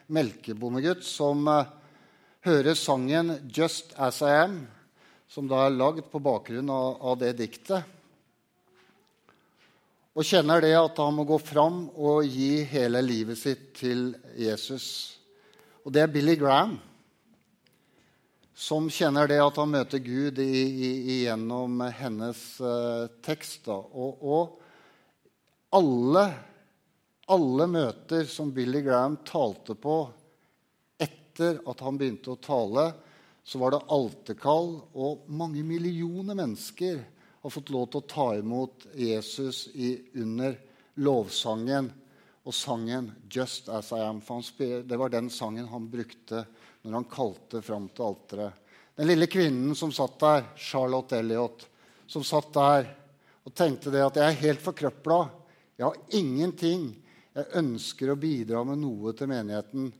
melkebondegutt, 0.07 1.05
som 1.05 1.49
hører 2.45 2.75
sangen 2.79 3.41
'Just 3.49 3.95
As 3.99 4.23
I 4.23 4.31
Am', 4.45 4.67
som 5.29 5.49
da 5.51 5.67
er 5.67 5.75
lagd 5.75 6.05
på 6.13 6.23
bakgrunn 6.23 6.71
av, 6.71 7.03
av 7.03 7.19
det 7.19 7.33
diktet 7.41 7.83
og 10.15 10.23
kjenner 10.23 10.63
det 10.63 10.77
at 10.79 10.99
han 11.03 11.17
må 11.17 11.25
gå 11.27 11.41
fram 11.43 11.89
og 11.91 12.29
gi 12.31 12.63
hele 12.71 13.01
livet 13.03 13.39
sitt 13.39 13.73
til 13.81 14.13
Jesus. 14.39 15.19
Og 15.85 15.93
det 15.93 16.01
er 16.01 16.13
Billy 16.13 16.33
Graham, 16.41 16.79
som 18.57 18.87
kjenner 18.89 19.29
det 19.29 19.37
at 19.45 19.59
han 19.61 19.69
møter 19.69 20.01
Gud 20.01 20.39
i, 20.41 20.63
i, 20.65 21.17
gjennom 21.27 21.83
hennes 21.93 22.41
uh, 22.65 23.11
tekst. 23.25 23.69
Og, 23.69 24.23
og, 24.25 24.55
alle, 25.77 26.23
alle 27.29 27.67
møter 27.69 28.25
som 28.31 28.53
Billy 28.55 28.81
Graham 28.87 29.19
talte 29.29 29.77
på 29.77 29.99
etter 31.03 31.59
at 31.69 31.83
han 31.85 31.99
begynte 32.01 32.33
å 32.33 32.41
tale, 32.41 32.87
så 33.45 33.61
var 33.61 33.75
det 33.75 33.83
alterkall, 33.93 34.71
og 34.97 35.27
mange 35.29 35.67
millioner 35.67 36.39
mennesker 36.39 37.03
har 37.45 37.53
fått 37.53 37.75
lov 37.75 37.91
til 37.91 38.01
å 38.01 38.09
ta 38.09 38.29
imot 38.39 38.87
Jesus 38.97 39.67
i, 39.75 39.99
under 40.17 40.57
lovsangen 41.05 41.93
og 42.45 42.55
sangen 42.55 43.13
'Just 43.29 43.69
As 43.69 43.93
I 43.93 44.05
Am'. 44.05 44.83
det 44.83 44.97
var 44.97 45.09
den 45.09 45.31
sangen 45.31 45.69
han 45.69 45.89
brukte 45.89 46.47
når 46.83 46.93
han 46.93 47.05
kalte 47.05 47.63
fram 47.63 47.89
til 47.89 48.05
alteret. 48.05 48.53
Den 48.97 49.09
lille 49.09 49.27
kvinnen 49.27 49.75
som 49.75 49.93
satt 49.93 50.19
der, 50.21 50.45
Charlotte 50.57 51.19
Elliot, 51.19 51.67
som 52.07 52.25
satt 52.25 52.53
der 52.53 52.87
og 53.45 53.55
tenkte 53.55 53.91
det 53.91 54.05
at 54.05 54.17
jeg 54.17 54.29
er 54.29 54.43
helt 54.43 54.63
forkrøpla. 54.63 55.19
Jeg 55.77 55.87
har 55.87 55.97
ingenting. 56.17 56.95
Jeg 57.35 57.59
ønsker 57.59 58.13
å 58.13 58.21
bidra 58.21 58.63
med 58.65 58.79
noe 58.79 59.13
til 59.17 59.29
menigheten. 59.29 59.91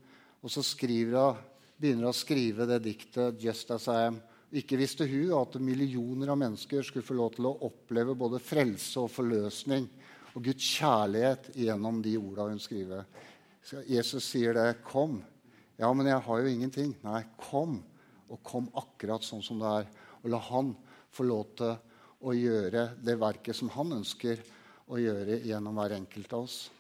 Og 0.45 0.53
så 0.53 0.63
hun, 0.63 1.41
begynner 1.81 2.05
hun 2.05 2.13
å 2.13 2.15
skrive 2.15 2.67
det 2.67 2.85
diktet 2.85 3.41
'Just 3.41 3.71
As 3.71 3.89
I 3.89 4.09
Am'. 4.11 4.21
Ikke 4.53 4.77
visste 4.77 5.09
hun 5.09 5.33
at 5.41 5.59
millioner 5.59 6.29
av 6.29 6.39
mennesker 6.39 6.83
skulle 6.83 7.05
få 7.05 7.15
lov 7.15 7.35
til 7.35 7.47
å 7.47 7.59
oppleve 7.67 8.15
både 8.15 8.39
frelse 8.39 9.01
og 9.01 9.11
forløsning 9.11 9.89
og 10.35 10.43
Guds 10.43 10.67
kjærlighet 10.79 11.53
gjennom 11.55 12.01
de 12.03 12.17
orda 12.19 12.49
hun 12.51 12.61
skriver. 12.63 13.07
Jesus 13.87 14.25
sier 14.27 14.55
det. 14.55 14.83
'Kom.' 14.83 15.23
Ja, 15.79 15.93
men 15.93 16.07
jeg 16.07 16.21
har 16.23 16.39
jo 16.39 16.47
ingenting. 16.47 16.95
Nei, 17.03 17.25
kom. 17.39 17.83
Og 18.31 18.43
kom 18.43 18.69
akkurat 18.75 19.23
sånn 19.23 19.43
som 19.43 19.59
det 19.59 19.67
er. 19.67 19.89
Og 20.23 20.31
la 20.31 20.39
Han 20.39 20.77
få 21.11 21.27
lov 21.27 21.57
til 21.57 21.75
å 22.23 22.33
gjøre 22.33 22.97
det 23.03 23.19
verket 23.19 23.57
som 23.57 23.69
Han 23.69 23.93
ønsker 23.93 24.39
å 24.89 24.99
gjøre 24.99 25.41
gjennom 25.43 25.75
hver 25.75 25.97
enkelt 25.99 26.33
av 26.33 26.47
oss. 26.47 26.71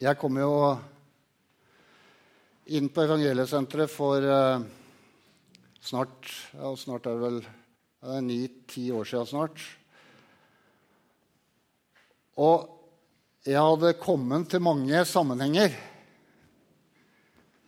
Jeg 0.00 0.18
kommer 0.18 0.42
jo 0.42 0.54
inn 2.72 2.88
på 2.88 3.04
Evangeliesenteret 3.04 3.92
for 3.92 4.24
eh, 4.24 4.64
snart 5.84 6.30
ja, 6.54 6.70
snart 6.80 7.08
er 7.08 7.18
det 7.18 7.24
vel 7.26 7.42
ni-ti 8.24 8.90
år 8.92 9.08
siden 9.08 9.28
snart. 9.28 9.60
Og 12.40 12.70
jeg 13.44 13.60
hadde 13.60 13.94
kommet 14.00 14.48
til 14.50 14.64
mange 14.64 15.04
sammenhenger 15.08 15.76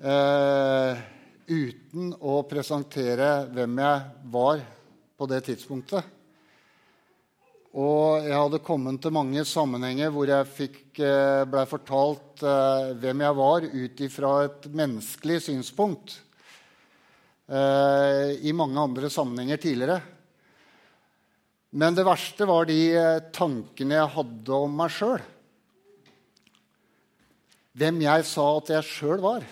eh, 0.00 1.04
uten 1.46 2.10
å 2.16 2.40
presentere 2.48 3.30
hvem 3.52 3.80
jeg 3.84 4.28
var 4.32 4.64
på 5.16 5.28
det 5.30 5.42
tidspunktet. 5.50 6.15
Og 7.76 8.24
jeg 8.24 8.32
hadde 8.32 8.62
kommet 8.64 9.02
til 9.04 9.12
mange 9.12 9.42
sammenhenger 9.44 10.08
hvor 10.14 10.30
jeg 10.30 10.48
fikk, 10.48 10.76
eh, 11.04 11.42
ble 11.44 11.64
fortalt 11.68 12.40
eh, 12.40 12.92
hvem 12.96 13.20
jeg 13.20 13.36
var 13.36 13.64
ut 13.68 14.00
ifra 14.06 14.30
et 14.46 14.68
menneskelig 14.72 15.42
synspunkt. 15.44 16.14
Eh, 17.44 18.32
I 18.48 18.54
mange 18.56 18.80
andre 18.80 19.10
sammenhenger 19.12 19.60
tidligere. 19.60 19.98
Men 21.76 21.98
det 21.98 22.06
verste 22.08 22.46
var 22.48 22.64
de 22.64 22.78
tankene 23.36 23.98
jeg 23.98 24.12
hadde 24.14 24.56
om 24.56 24.72
meg 24.78 24.94
sjøl. 24.94 25.20
Hvem 27.76 28.00
jeg 28.06 28.24
sa 28.30 28.46
at 28.54 28.72
jeg 28.72 28.88
sjøl 28.88 29.20
var. 29.20 29.44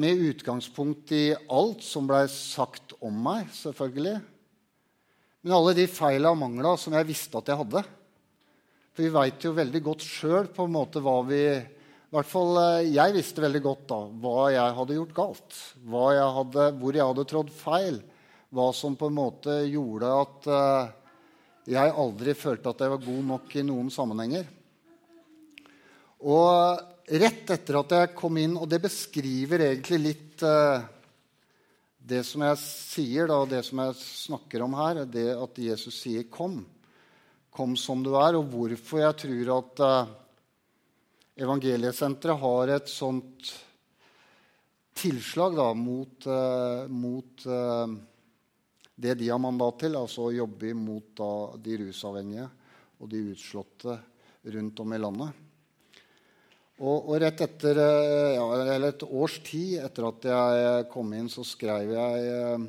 Med 0.00 0.24
utgangspunkt 0.30 1.12
i 1.12 1.26
alt 1.52 1.84
som 1.84 2.08
blei 2.08 2.24
sagt 2.32 2.96
om 3.04 3.20
meg, 3.28 3.52
selvfølgelig 3.52 4.16
men 5.46 5.54
alle 5.54 5.76
de 5.78 5.84
feila 5.86 6.32
og 6.34 6.40
mangla 6.40 6.72
som 6.74 6.96
jeg 6.98 7.06
visste 7.06 7.38
at 7.38 7.46
jeg 7.52 7.60
hadde. 7.60 7.84
For 8.90 9.04
vi 9.04 9.12
veit 9.14 9.44
jo 9.46 9.52
veldig 9.54 9.80
godt 9.86 10.02
sjøl 10.02 10.48
på 10.50 10.64
en 10.66 10.72
måte 10.74 10.98
hva 11.04 11.20
vi 11.28 11.38
i 11.46 12.14
hvert 12.16 12.26
fall 12.26 12.58
eh, 12.58 12.88
jeg 12.90 13.14
visste 13.14 13.44
veldig 13.44 13.60
godt 13.62 13.84
da, 13.92 13.98
hva 14.24 14.48
jeg 14.50 14.74
hadde 14.80 14.96
gjort 14.96 15.14
galt. 15.14 15.60
Jeg 15.86 16.32
hadde, 16.38 16.66
hvor 16.80 16.98
jeg 16.98 17.10
hadde 17.12 17.26
trådd 17.30 17.54
feil. 17.54 18.00
Hva 18.58 18.66
som 18.74 18.98
på 18.98 19.06
en 19.06 19.16
måte 19.20 19.54
gjorde 19.70 20.10
at 20.16 20.50
uh, 20.50 20.90
jeg 21.70 21.94
aldri 22.02 22.34
følte 22.38 22.72
at 22.72 22.82
jeg 22.82 22.94
var 22.96 23.06
god 23.06 23.22
nok 23.30 23.54
i 23.54 23.64
noen 23.70 23.94
sammenhenger. 23.94 24.50
Og 26.26 27.14
rett 27.22 27.54
etter 27.54 27.80
at 27.84 27.96
jeg 28.00 28.14
kom 28.18 28.42
inn, 28.42 28.58
og 28.58 28.66
det 28.70 28.82
beskriver 28.82 29.68
egentlig 29.68 30.02
litt 30.08 30.46
uh, 30.46 30.86
det 32.06 32.22
som 32.22 32.44
jeg 32.46 32.58
sier, 32.62 33.26
da, 33.26 33.40
det 33.50 33.64
som 33.66 33.80
jeg 33.82 33.96
snakker 33.98 34.62
om 34.62 34.76
her, 34.78 35.02
er 35.02 35.08
det 35.10 35.26
at 35.34 35.58
Jesus 35.58 35.96
sier 36.04 36.22
'kom'. 36.30 36.64
Kom 37.50 37.76
som 37.76 38.02
du 38.02 38.14
er. 38.14 38.36
Og 38.36 38.44
hvorfor 38.46 39.00
jeg 39.00 39.16
tror 39.16 39.58
at 39.58 39.80
uh, 39.80 40.14
Evangeliesenteret 41.36 42.38
har 42.38 42.68
et 42.68 42.88
sånt 42.88 43.50
tilslag 44.94 45.56
da, 45.56 45.74
mot, 45.74 46.26
uh, 46.26 46.86
mot 46.88 47.46
uh, 47.46 47.88
det 48.94 49.14
de 49.18 49.28
har 49.28 49.38
mandat 49.38 49.78
til, 49.80 49.96
altså 49.96 50.28
å 50.28 50.36
jobbe 50.36 50.70
imot 50.70 51.10
da, 51.16 51.56
de 51.58 51.76
rusavhengige 51.76 52.48
og 53.00 53.10
de 53.10 53.24
utslåtte 53.32 53.98
rundt 54.44 54.80
om 54.80 54.92
i 54.92 54.98
landet. 54.98 55.45
Og, 56.76 57.06
og, 57.08 57.14
rett 57.22 57.40
etter 57.40 57.78
eh, 57.80 58.34
ja, 58.36 58.44
eller 58.74 58.90
et 58.90 59.04
års 59.06 59.38
tid 59.46 59.78
etter 59.80 60.10
at 60.10 60.26
jeg 60.28 60.88
kom 60.92 61.14
inn, 61.16 61.30
så 61.32 61.40
skrev 61.46 61.94
jeg 61.94 62.26
eh, 62.28 62.66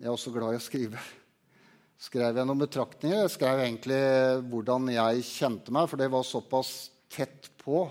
Jeg 0.00 0.08
er 0.08 0.14
også 0.14 0.32
glad 0.32 0.56
i 0.56 0.60
å 0.60 0.64
skrive. 0.64 1.02
Skrev 2.00 2.36
jeg 2.36 2.48
noen 2.48 2.62
betraktninger. 2.64 3.22
Jeg 3.26 3.34
skrev 3.34 3.60
egentlig 3.64 4.00
hvordan 4.48 4.88
jeg 4.92 5.28
kjente 5.28 5.72
meg, 5.72 5.88
for 5.88 6.00
det 6.00 6.08
var 6.12 6.24
såpass 6.28 6.72
tett 7.12 7.50
på 7.60 7.86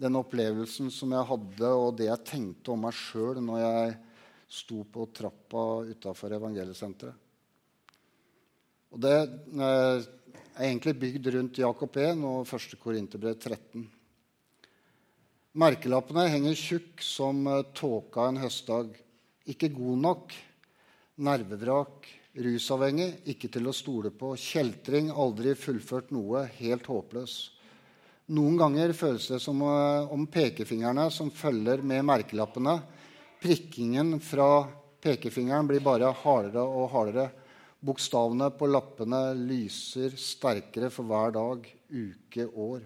den 0.00 0.16
opplevelsen 0.16 0.92
som 0.92 1.12
jeg 1.16 1.28
hadde, 1.28 1.72
og 1.72 1.96
det 1.96 2.08
jeg 2.08 2.28
tenkte 2.28 2.72
om 2.72 2.84
meg 2.84 2.96
sjøl 2.96 3.40
når 3.44 3.64
jeg 3.64 3.98
sto 4.60 4.84
på 4.92 5.08
trappa 5.16 5.64
utafor 5.88 6.36
evangeliesenteret. 6.36 7.28
Og 8.90 9.00
det 9.04 9.16
eh, 9.22 10.08
er 10.56 10.68
egentlig 10.68 10.96
bygd 10.98 11.30
rundt 11.34 11.58
Jakob 11.60 11.96
1 11.96 12.22
og 12.26 12.48
1. 12.48 12.76
Korinterbrev 12.82 13.36
13. 13.38 13.84
Merkelappene 15.60 16.28
henger 16.30 16.58
tjukk 16.58 17.02
som 17.02 17.42
eh, 17.50 17.62
tåka 17.74 18.28
en 18.30 18.40
høstdag. 18.42 18.92
Ikke 19.50 19.70
god 19.74 20.02
nok. 20.04 20.34
Nervevrak. 21.26 22.06
Rusavhengig. 22.38 23.08
Ikke 23.32 23.50
til 23.50 23.66
å 23.66 23.74
stole 23.74 24.12
på. 24.14 24.36
Kjeltring. 24.38 25.10
Aldri 25.10 25.56
fullført 25.58 26.12
noe. 26.14 26.44
Helt 26.60 26.86
håpløs. 26.86 27.40
Noen 28.30 28.60
ganger 28.60 28.94
føles 28.94 29.26
det 29.32 29.40
som 29.42 29.62
eh, 29.66 30.14
om 30.14 30.28
pekefingrene 30.30 31.08
som 31.14 31.32
følger 31.34 31.82
med 31.82 32.06
merkelappene 32.06 32.78
Prikkingen 33.40 34.18
fra 34.20 34.66
pekefingeren 35.00 35.64
blir 35.64 35.80
bare 35.80 36.10
hardere 36.12 36.60
og 36.60 36.90
hardere. 36.92 37.30
Bokstavene 37.80 38.50
på 38.52 38.68
lappene 38.68 39.30
lyser 39.38 40.12
sterkere 40.20 40.90
for 40.92 41.08
hver 41.08 41.32
dag, 41.32 41.64
uke, 41.88 42.44
år. 42.52 42.82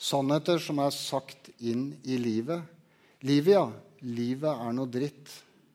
Sannheter 0.00 0.62
som 0.64 0.80
er 0.80 0.94
sagt 0.96 1.50
inn 1.60 1.90
i 2.08 2.16
livet. 2.16 2.64
Livet, 3.22 3.52
ja. 3.52 3.66
Livet 4.02 4.50
er 4.50 4.72
noe 4.74 4.90
dritt. 4.90 5.28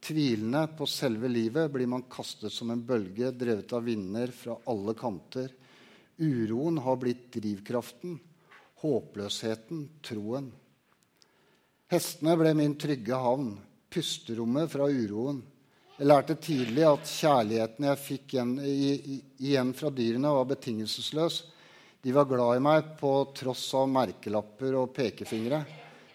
Tvilende 0.04 0.66
på 0.76 0.88
selve 0.90 1.30
livet 1.30 1.70
blir 1.72 1.88
man 1.88 2.08
kastet 2.12 2.52
som 2.52 2.74
en 2.74 2.82
bølge, 2.84 3.30
drevet 3.32 3.72
av 3.78 3.86
vinder 3.86 4.34
fra 4.36 4.58
alle 4.68 4.96
kanter. 4.98 5.54
Uroen 6.18 6.82
har 6.84 6.98
blitt 7.00 7.30
drivkraften. 7.38 8.18
Håpløsheten 8.82 9.86
troen. 10.06 10.50
Hestene 11.94 12.34
ble 12.40 12.52
min 12.58 12.74
trygge 12.82 13.16
havn, 13.16 13.54
pusterommet 13.94 14.74
fra 14.74 14.90
uroen. 14.90 15.40
Jeg 15.98 16.12
lærte 16.12 16.36
tidlig 16.38 16.84
at 16.86 17.10
kjærligheten 17.10 17.86
jeg 17.88 17.98
fikk 17.98 18.34
igjen, 18.36 18.52
igjen 19.42 19.72
fra 19.74 19.90
dyrene, 19.90 20.30
var 20.30 20.46
betingelsesløs. 20.46 21.40
De 22.06 22.14
var 22.14 22.28
glad 22.30 22.60
i 22.60 22.62
meg 22.62 22.92
på 23.00 23.14
tross 23.34 23.64
av 23.74 23.90
merkelapper 23.90 24.78
og 24.78 24.92
pekefingre. 24.94 25.64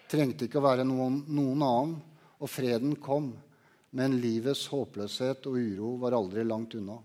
Trengte 0.07 0.47
ikke 0.47 0.61
å 0.61 0.65
være 0.69 0.87
noen, 0.87 1.19
noen 1.27 1.67
annen. 1.67 1.93
Og 2.39 2.47
freden 2.47 2.95
kom. 2.95 3.33
Men 3.91 4.15
livets 4.23 4.69
håpløshet 4.71 5.51
og 5.51 5.59
uro 5.59 5.97
var 5.99 6.15
aldri 6.15 6.47
langt 6.47 6.79
unna. 6.79 6.95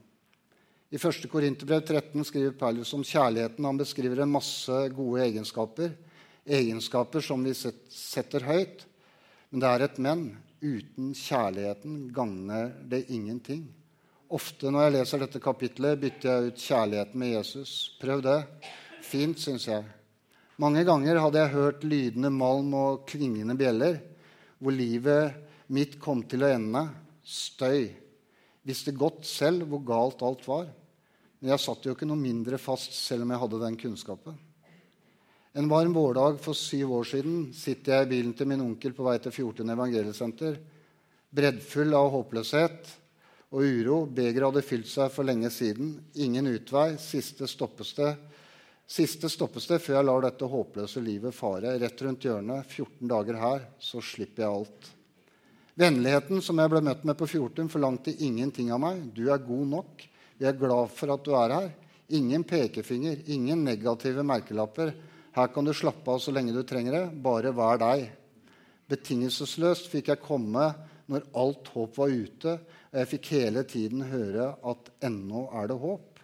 I 0.95 1.03
1. 1.03 1.27
Korinterbrev 1.35 1.83
13 1.83 2.31
skriver 2.31 2.55
Paulus 2.63 2.95
om 2.95 3.03
kjærligheten. 3.03 3.67
Han 3.67 3.83
beskriver 3.83 4.23
en 4.23 4.37
masse 4.39 4.85
gode 4.95 5.27
egenskaper. 5.27 5.97
Egenskaper 6.47 7.27
som 7.27 7.43
vi 7.43 7.59
setter 7.59 8.47
høyt. 8.47 8.87
Men 9.51 9.67
det 9.67 9.73
er 9.75 9.91
et 9.91 9.99
men. 9.99 10.29
Uten 10.59 11.13
kjærligheten 11.15 12.09
gagner 12.15 12.73
det 12.91 13.05
ingenting. 13.15 13.69
Ofte 14.29 14.73
når 14.73 14.85
jeg 14.89 14.95
leser 14.97 15.23
dette 15.23 15.41
kapitlet, 15.41 16.01
bytter 16.03 16.29
jeg 16.29 16.51
ut 16.51 16.65
kjærligheten 16.65 17.21
med 17.23 17.31
Jesus. 17.37 17.75
Prøv 18.01 18.25
det. 18.27 18.41
Fint, 19.07 19.39
syns 19.41 19.69
jeg. 19.71 19.87
Mange 20.59 20.83
ganger 20.85 21.21
hadde 21.23 21.39
jeg 21.39 21.55
hørt 21.55 21.87
lydende 21.87 22.33
malm 22.35 22.75
og 22.75 23.05
klingende 23.09 23.55
bjeller, 23.57 24.01
hvor 24.59 24.75
livet 24.75 25.39
mitt 25.71 25.95
kom 26.03 26.25
til 26.27 26.43
å 26.43 26.51
ende. 26.51 26.83
Støy. 27.23 27.87
Visste 28.67 28.93
godt 28.93 29.23
selv 29.29 29.69
hvor 29.71 29.85
galt 29.87 30.27
alt 30.27 30.43
var. 30.51 30.67
Men 31.39 31.55
jeg 31.55 31.63
satt 31.63 31.87
jo 31.87 31.95
ikke 31.95 32.09
noe 32.11 32.19
mindre 32.19 32.59
fast 32.59 32.99
selv 32.99 33.23
om 33.25 33.33
jeg 33.33 33.43
hadde 33.45 33.63
den 33.63 33.79
kunnskapen. 33.79 34.35
En 35.59 35.69
varm 35.69 35.93
vårdag 35.93 36.37
for 36.41 36.55
syv 36.55 36.93
år 36.93 37.07
siden 37.11 37.39
sitter 37.51 37.97
jeg 37.97 38.07
i 38.07 38.11
bilen 38.13 38.35
til 38.39 38.47
min 38.47 38.61
onkel 38.63 38.93
på 38.95 39.03
vei 39.03 39.17
til 39.19 39.33
Fjortun 39.35 39.73
evangeliesenter. 39.75 40.55
Breddfull 41.35 41.97
av 41.99 42.13
håpløshet 42.13 42.93
og 43.51 43.65
uro. 43.67 43.97
Begeret 44.07 44.47
hadde 44.47 44.63
fylt 44.63 44.87
seg 44.87 45.11
for 45.11 45.27
lenge 45.27 45.51
siden. 45.51 45.97
Ingen 46.15 46.47
utvei. 46.53 46.93
Siste 47.03 47.49
stoppested. 47.51 48.21
Siste 48.87 49.27
stoppested 49.35 49.83
før 49.83 49.99
jeg 49.99 50.07
lar 50.07 50.29
dette 50.29 50.53
håpløse 50.53 51.03
livet 51.03 51.35
fare. 51.35 51.75
Rett 51.83 52.07
rundt 52.07 52.29
hjørnet. 52.29 52.71
14 52.79 53.11
dager 53.17 53.43
her, 53.43 53.67
så 53.83 53.99
slipper 53.99 54.47
jeg 54.47 54.61
alt. 54.61 54.93
Vennligheten 55.75 56.39
som 56.39 56.63
jeg 56.63 56.71
ble 56.77 56.87
møtt 56.87 57.03
med 57.03 57.19
på 57.19 57.27
Fjortun, 57.35 57.75
forlangte 57.75 58.15
ingenting 58.15 58.71
av 58.71 58.85
meg. 58.87 59.03
Du 59.11 59.25
er 59.27 59.43
god 59.43 59.67
nok. 59.75 60.07
Vi 60.39 60.47
er 60.47 60.63
glad 60.63 60.95
for 60.95 61.19
at 61.19 61.27
du 61.27 61.35
er 61.35 61.59
her. 61.59 61.71
Ingen 62.15 62.47
pekefinger, 62.47 63.27
ingen 63.27 63.67
negative 63.67 64.23
merkelapper. 64.23 64.95
Her 65.37 65.51
kan 65.53 65.67
du 65.67 65.75
slappe 65.77 66.11
av 66.11 66.21
så 66.23 66.33
lenge 66.35 66.55
du 66.57 66.63
trenger 66.67 66.95
det. 66.95 67.05
Bare 67.25 67.53
vær 67.57 67.81
deg. 67.81 68.09
Betingelsesløst 68.89 69.91
fikk 69.93 70.13
jeg 70.13 70.25
komme 70.25 70.71
når 71.09 71.27
alt 71.41 71.69
håp 71.73 71.97
var 72.01 72.13
ute, 72.13 72.55
og 72.93 73.01
jeg 73.01 73.11
fikk 73.13 73.31
hele 73.37 73.65
tiden 73.69 74.05
høre 74.11 74.53
at 74.71 74.91
ennå 75.05 75.47
er 75.57 75.71
det 75.71 75.79
håp. 75.81 76.21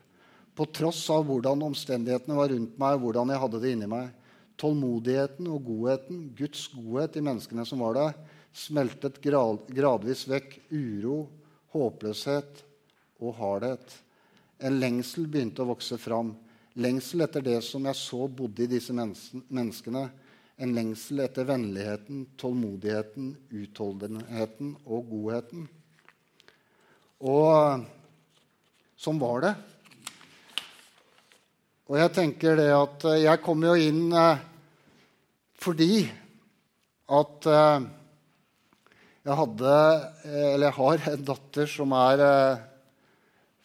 På 0.55 0.67
tross 0.71 1.03
av 1.11 1.25
hvordan 1.29 1.65
omstendighetene 1.67 2.37
var 2.39 2.53
rundt 2.53 2.77
meg, 2.81 3.01
hvordan 3.03 3.33
jeg 3.33 3.43
hadde 3.43 3.61
det 3.63 3.73
inni 3.75 3.89
meg. 3.91 4.13
Tålmodigheten 4.61 5.49
og 5.51 5.65
godheten, 5.67 6.29
Guds 6.39 6.69
godhet 6.71 7.19
i 7.19 7.25
menneskene 7.27 7.65
som 7.67 7.83
var 7.83 7.97
der, 7.99 8.15
smeltet 8.55 9.19
gradvis 9.25 10.29
vekk 10.31 10.61
uro, 10.71 11.25
håpløshet 11.75 12.63
og 13.19 13.35
hardhet. 13.41 13.97
En 14.63 14.79
lengsel 14.79 15.27
begynte 15.27 15.65
å 15.65 15.73
vokse 15.73 15.99
fram 15.99 16.37
lengsel 16.75 17.25
etter 17.25 17.45
det 17.45 17.61
som 17.67 17.85
jeg 17.87 17.99
så 17.99 18.27
bodde 18.29 18.65
i 18.65 18.71
disse 18.71 18.95
menneskene. 18.95 20.05
En 20.55 20.75
lengsel 20.75 21.25
etter 21.25 21.47
vennligheten, 21.49 22.27
tålmodigheten, 22.39 23.35
utholdenheten 23.51 24.75
og 24.85 25.09
godheten. 25.11 25.69
Og 27.25 27.87
sånn 29.01 29.23
var 29.23 29.47
det. 29.47 29.55
Og 31.85 31.99
jeg 32.01 32.15
tenker 32.17 32.57
det 32.57 32.71
at 32.73 33.05
eh, 33.11 33.23
jeg 33.27 33.43
kom 33.45 33.61
jo 33.67 33.75
inn 33.77 34.07
eh, 34.17 34.45
fordi 35.61 36.05
at 37.13 37.49
eh, 37.53 37.85
jeg 39.25 39.37
hadde, 39.41 39.75
eller 40.29 40.67
jeg 40.67 40.77
har, 40.79 41.05
en 41.11 41.27
datter 41.29 41.69
som 41.69 41.93
er 41.97 42.23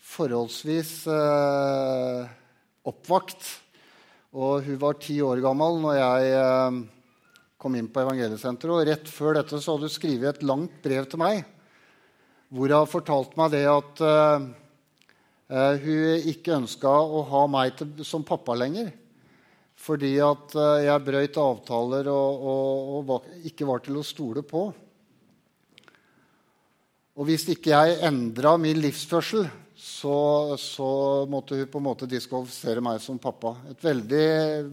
forholdsvis 0.10 0.94
oppvakt. 2.90 3.46
Og 4.38 4.66
hun 4.66 4.80
var 4.82 5.00
ti 5.02 5.18
år 5.26 5.42
gammel 5.42 5.80
når 5.82 5.96
jeg 5.98 6.34
eh, 6.38 6.80
kom 7.60 7.78
inn 7.78 7.90
på 7.90 8.04
evangeliesenteret. 8.04 8.74
Og 8.76 8.90
rett 8.90 9.10
før 9.12 9.40
dette 9.40 9.58
så 9.58 9.76
hadde 9.76 9.90
hun 9.90 9.94
skrevet 9.96 10.30
et 10.36 10.46
langt 10.46 10.82
brev 10.86 11.10
til 11.10 11.22
meg 11.22 11.44
hvor 12.50 12.72
hun 12.74 12.90
fortalte 12.90 13.38
meg 13.38 13.52
det 13.54 13.66
at 13.70 14.00
uh, 14.02 14.42
hun 15.84 16.30
ikke 16.32 16.56
ønska 16.56 16.90
å 16.90 17.20
ha 17.30 17.44
meg 17.46 17.76
til, 17.78 17.92
som 18.02 18.26
pappa 18.26 18.56
lenger. 18.58 18.90
Fordi 19.78 20.16
at 20.26 20.56
jeg 20.82 21.04
brøyt 21.06 21.38
avtaler 21.38 22.10
og, 22.10 22.48
og, 22.50 23.12
og 23.14 23.46
ikke 23.46 23.68
var 23.70 23.86
til 23.86 24.00
å 24.02 24.06
stole 24.06 24.42
på. 24.42 24.64
Og 27.20 27.28
hvis 27.28 27.46
ikke 27.52 27.74
jeg 27.74 28.02
endra 28.08 28.54
min 28.58 28.80
livsførsel, 28.80 29.46
så, 29.80 30.58
så, 30.60 31.26
måtte 31.32 31.56
hun 31.56 31.68
på 31.72 31.80
en 31.80 31.86
måte 31.86 32.08
diskvalifisere 32.10 32.82
meg 32.84 33.00
som 33.00 33.20
pappa. 33.22 33.54
Et 33.72 33.84
veldig, 33.86 34.26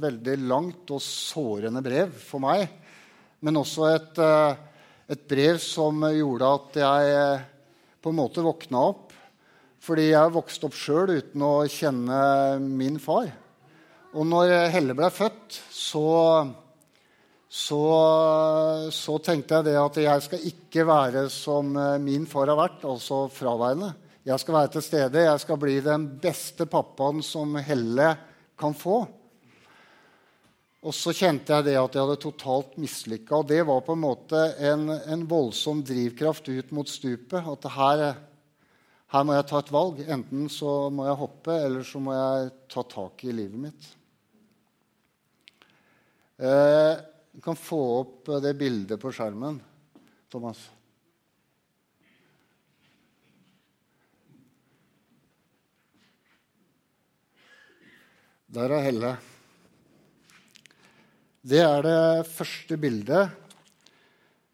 veldig 0.03 0.35
langt 0.51 0.91
og 0.91 1.03
sårende 1.03 1.83
brev 1.85 2.11
for 2.19 2.43
meg. 2.43 2.65
Men 3.47 3.61
også 3.61 3.87
et, 3.93 4.19
eh, 4.19 4.57
et 5.15 5.27
brev 5.31 5.61
som 5.63 6.03
gjorde 6.11 6.49
at 6.59 6.79
jeg 6.83 7.13
eh, 7.21 7.45
på 8.03 8.11
en 8.11 8.19
måte 8.19 8.43
våkna 8.43 8.81
opp. 8.89 9.15
Fordi 9.87 10.09
jeg 10.09 10.33
vokste 10.35 10.67
opp 10.67 10.75
sjøl 10.75 11.13
uten 11.21 11.45
å 11.47 11.53
kjenne 11.71 12.19
min 12.59 12.99
far. 12.99 13.29
Og 14.17 14.27
når 14.27 14.73
Helle 14.75 14.97
ble 14.99 15.13
født, 15.15 15.61
så, 15.71 16.09
så, 17.47 17.85
så 18.91 19.15
tenkte 19.23 19.61
jeg 19.61 19.69
det 19.69 19.77
at 19.79 20.03
jeg 20.03 20.27
skal 20.27 20.51
ikke 20.51 20.89
være 20.91 21.25
som 21.31 21.71
eh, 21.79 21.95
min 22.03 22.27
far 22.27 22.51
har 22.51 22.59
vært, 22.59 22.83
altså 22.91 23.29
fraværende. 23.31 23.93
Jeg 24.27 24.43
skal 24.43 24.57
være 24.57 24.71
til 24.75 24.83
stede. 24.83 25.23
Jeg 25.23 25.39
skal 25.39 25.59
bli 25.63 25.77
den 25.85 26.09
beste 26.19 26.67
pappaen 26.67 27.23
som 27.23 27.53
Helle 27.63 28.09
kan 28.59 28.75
få. 28.75 29.05
Og 30.87 30.95
så 30.95 31.15
kjente 31.15 31.55
jeg 31.55 31.67
det 31.69 31.77
at 31.79 31.95
jeg 31.95 32.03
hadde 32.03 32.19
totalt 32.25 32.75
mislykka. 32.83 33.39
Og 33.39 33.47
det 33.53 33.61
var 33.69 33.85
på 33.87 33.95
en 33.95 34.03
måte 34.03 34.41
en, 34.67 34.91
en, 34.99 35.23
voldsom 35.31 35.85
drivkraft 35.87 36.51
ut 36.51 36.75
mot 36.75 36.91
stupet. 36.91 37.39
At 37.39 37.71
her, 37.77 38.05
Her 39.15 39.23
må 39.23 39.37
jeg 39.37 39.47
ta 39.47 39.63
et 39.63 39.75
valg. 39.75 40.03
Enten 40.03 40.51
så 40.51 40.75
må 40.91 41.07
jeg 41.07 41.21
hoppe, 41.23 41.59
eller 41.63 41.87
så 41.87 42.03
må 42.03 42.15
jeg 42.17 42.51
ta 42.75 42.83
tak 42.83 43.23
i 43.23 43.35
livet 43.35 43.63
mitt. 43.69 43.91
Eh, 46.43 46.95
du 47.31 47.39
kan 47.47 47.55
få 47.55 47.79
opp 48.01 48.33
det 48.43 48.59
bildet 48.59 48.99
på 48.99 49.15
skjermen, 49.15 49.63
Thomas. 50.33 50.67
Der 58.57 58.73
er 58.73 58.87
Helle. 58.87 59.09
Det 61.45 61.59
er 61.61 61.83
det 61.85 62.29
første 62.31 62.79
bildet 62.81 63.35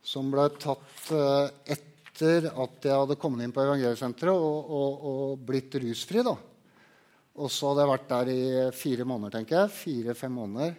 som 0.03 0.33
ble 0.33 0.49
tatt 0.59 1.13
eh, 1.15 1.77
etter 1.77 2.49
at 2.51 2.89
jeg 2.89 2.99
hadde 2.99 3.17
kommet 3.23 3.47
inn 3.47 3.55
på 3.55 3.63
Evangeliesenteret 3.63 4.35
og, 4.35 4.73
og, 4.75 5.05
og, 5.07 5.45
blitt 5.47 5.77
rusfri. 5.85 6.25
da. 6.27 6.35
Og 7.39 7.53
så 7.55 7.71
hadde 7.71 7.85
jeg 7.85 7.93
vært 7.93 8.11
der 8.11 8.33
i 8.33 8.43
fire 8.75 9.07
måneder, 9.07 9.37
tenker 9.37 9.61
jeg. 9.61 9.75
Fire-fem 9.77 10.35
måneder. 10.35 10.75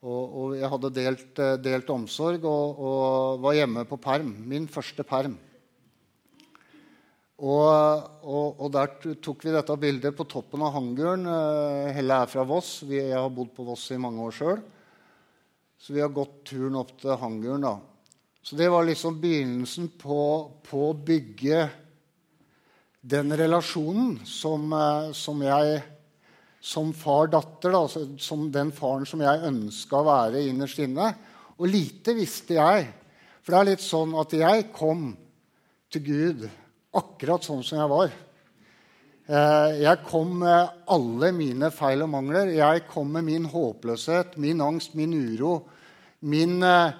Og, 0.00 0.22
og, 0.24 0.56
jeg 0.56 0.72
hadde 0.78 0.94
delt, 1.02 1.44
eh, 1.44 1.58
delt 1.60 1.92
omsorg 1.92 2.48
og, 2.48 2.80
og, 2.88 3.44
var 3.44 3.58
hjemme 3.60 3.84
på 3.90 4.00
perm. 4.00 4.32
Min 4.48 4.70
første 4.72 5.04
perm. 5.04 5.36
Og, 7.38 7.66
og, 8.26 8.56
og, 8.58 8.70
der 8.74 8.96
tok 9.22 9.44
vi 9.46 9.52
dette 9.54 9.76
bildet 9.78 10.16
på 10.18 10.26
toppen 10.26 10.64
av 10.66 10.72
hangaren. 10.74 11.22
Eh, 11.30 11.92
Helle 11.94 12.16
er 12.24 12.30
fra 12.30 12.42
Voss. 12.48 12.80
Vi, 12.82 12.98
jeg 12.98 13.14
har 13.14 13.30
bodd 13.30 13.52
på 13.54 13.66
Voss 13.68 13.84
i 13.94 14.00
mange 14.00 14.24
år 14.26 14.34
sjøl. 14.34 14.64
Så 15.78 15.94
vi 15.94 16.02
har 16.02 16.10
gått 16.10 16.40
turen 16.50 16.80
opp 16.80 16.96
til 16.98 17.14
hangaren. 17.20 17.62
da. 17.62 17.76
Så 18.42 18.58
det 18.58 18.66
var 18.74 18.88
liksom 18.88 19.20
begynnelsen 19.22 19.92
på, 20.00 20.18
på 20.66 20.82
å 20.88 20.98
bygge 20.98 21.68
den 23.06 23.30
relasjonen 23.38 24.18
som, 24.26 24.66
eh, 24.74 25.14
som 25.14 25.46
jeg 25.46 25.78
som 26.60 26.90
far-datter, 26.90 27.74
som 28.18 28.48
den 28.50 28.72
faren 28.74 29.06
som 29.06 29.20
jeg 29.22 29.46
ønska 29.46 30.00
å 30.00 30.06
være 30.08 30.42
innerst 30.50 30.82
inne. 30.82 31.12
Og 31.54 31.70
lite 31.70 32.18
visste 32.18 32.58
jeg. 32.58 32.88
For 33.46 33.54
det 33.54 33.60
er 33.60 33.68
litt 33.70 33.84
sånn 33.84 34.16
at 34.18 34.34
jeg 34.34 34.72
kom 34.74 35.12
til 35.94 36.02
Gud 36.04 36.48
akkurat 36.96 37.44
sånn 37.44 37.64
som 37.66 37.80
jeg 37.82 37.90
var. 37.90 38.14
Eh, 39.28 39.82
jeg 39.82 40.04
kom 40.08 40.38
med 40.40 40.84
alle 40.88 41.28
mine 41.36 41.68
feil 41.74 42.00
og 42.06 42.12
mangler. 42.14 42.48
Jeg 42.56 42.86
kom 42.88 43.10
med 43.12 43.26
min 43.26 43.44
håpløshet, 43.52 44.38
min 44.40 44.62
angst, 44.64 44.94
min 44.96 45.12
uro, 45.12 45.68
min, 46.20 46.62
eh, 46.62 46.92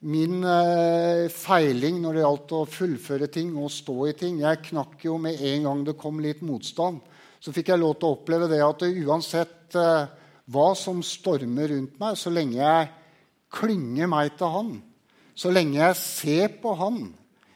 min 0.00 0.44
eh, 0.44 1.28
feiling 1.28 2.00
når 2.00 2.14
det 2.14 2.24
gjaldt 2.24 2.56
å 2.56 2.64
fullføre 2.64 3.28
ting 3.28 3.52
og 3.60 3.70
stå 3.70 3.98
i 4.08 4.16
ting. 4.16 4.40
Jeg 4.40 4.62
knakk 4.70 5.04
jo 5.04 5.18
med 5.18 5.40
en 5.40 5.68
gang 5.68 5.84
det 5.84 5.98
kom 6.00 6.20
litt 6.24 6.40
motstand. 6.40 7.02
Så 7.40 7.52
fikk 7.52 7.68
jeg 7.68 7.82
lov 7.82 7.98
til 7.98 8.08
å 8.08 8.16
oppleve 8.16 8.48
det 8.48 8.62
at 8.64 8.80
uansett 8.80 9.74
hva 9.74 10.68
som 10.76 11.02
stormer 11.04 11.68
rundt 11.68 11.98
meg, 12.00 12.16
så 12.16 12.32
lenge 12.32 12.56
jeg 12.56 12.88
klynger 13.52 14.08
meg 14.08 14.36
til 14.38 14.52
Han, 14.52 14.70
så 15.36 15.52
lenge 15.52 15.80
jeg 15.80 15.96
ser 16.00 16.54
på 16.62 16.72
Han 16.78 17.12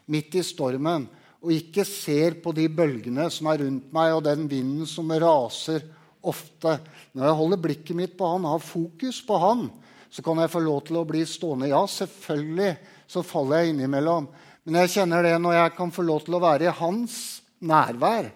midt 0.09 0.37
i 0.37 0.43
stormen, 0.45 1.07
og 1.39 1.53
ikke 1.55 1.85
ser 1.87 2.35
på 2.43 2.51
de 2.55 2.65
bølgene 2.71 3.29
som 3.31 3.47
er 3.51 3.63
rundt 3.63 3.93
meg, 3.95 4.13
og 4.15 4.25
den 4.27 4.47
vinden 4.51 4.87
som 4.89 5.11
raser 5.11 5.85
ofte. 6.19 6.75
Når 7.15 7.29
jeg 7.29 7.37
holder 7.39 7.61
blikket 7.63 7.95
mitt 7.95 8.17
på 8.19 8.27
han, 8.33 8.47
har 8.49 8.63
fokus 8.63 9.21
på 9.25 9.39
han, 9.39 9.69
så 10.11 10.23
kan 10.25 10.41
jeg 10.41 10.51
få 10.51 10.61
lov 10.65 10.81
til 10.87 10.99
å 10.99 11.05
bli 11.07 11.21
stående. 11.27 11.69
Ja, 11.71 11.79
selvfølgelig 11.87 12.73
så 13.09 13.23
faller 13.23 13.63
jeg 13.63 13.75
innimellom. 13.75 14.27
Men 14.65 14.81
jeg 14.81 14.93
kjenner 14.97 15.23
det 15.25 15.37
når 15.39 15.55
jeg 15.55 15.75
kan 15.77 15.93
få 15.95 16.03
lov 16.05 16.25
til 16.25 16.35
å 16.35 16.43
være 16.43 16.67
i 16.67 16.75
hans 16.81 17.15
nærvær, 17.63 18.31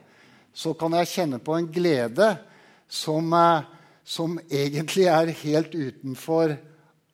så 0.54 0.72
kan 0.78 0.96
jeg 1.00 1.12
kjenne 1.12 1.42
på 1.44 1.58
en 1.58 1.68
glede 1.74 2.30
som, 2.88 3.34
eh, 3.34 3.66
som 4.06 4.39
egentlig 4.48 5.10
er 5.10 5.34
helt 5.44 5.74
utenfor 5.76 6.56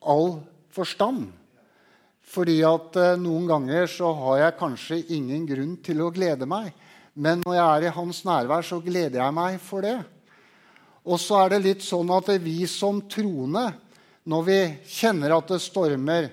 all 0.00 0.40
forstand. 0.70 1.32
Fordi 2.30 2.60
at 2.66 2.96
eh, 3.00 3.18
noen 3.18 3.48
ganger 3.50 3.90
så 3.90 4.12
har 4.20 4.38
jeg 4.44 4.58
kanskje 4.60 5.02
ingen 5.16 5.46
grunn 5.48 5.74
til 5.82 6.02
å 6.04 6.12
glede 6.14 6.46
meg. 6.48 6.70
Men 7.18 7.42
når 7.42 7.56
jeg 7.56 7.66
er 7.66 7.86
i 7.88 7.94
hans 7.96 8.22
nærvær, 8.26 8.66
så 8.66 8.78
gleder 8.82 9.18
jeg 9.18 9.34
meg 9.34 9.56
for 9.62 9.82
det. 9.84 9.98
Og 11.10 11.18
så 11.18 11.40
er 11.42 11.54
det 11.54 11.64
litt 11.64 11.82
sånn 11.82 12.10
at 12.14 12.28
vi 12.42 12.62
som 12.70 13.00
troende, 13.10 13.70
når 14.30 14.44
vi 14.46 14.60
kjenner 14.92 15.34
at 15.34 15.50
det 15.50 15.58
stormer, 15.64 16.28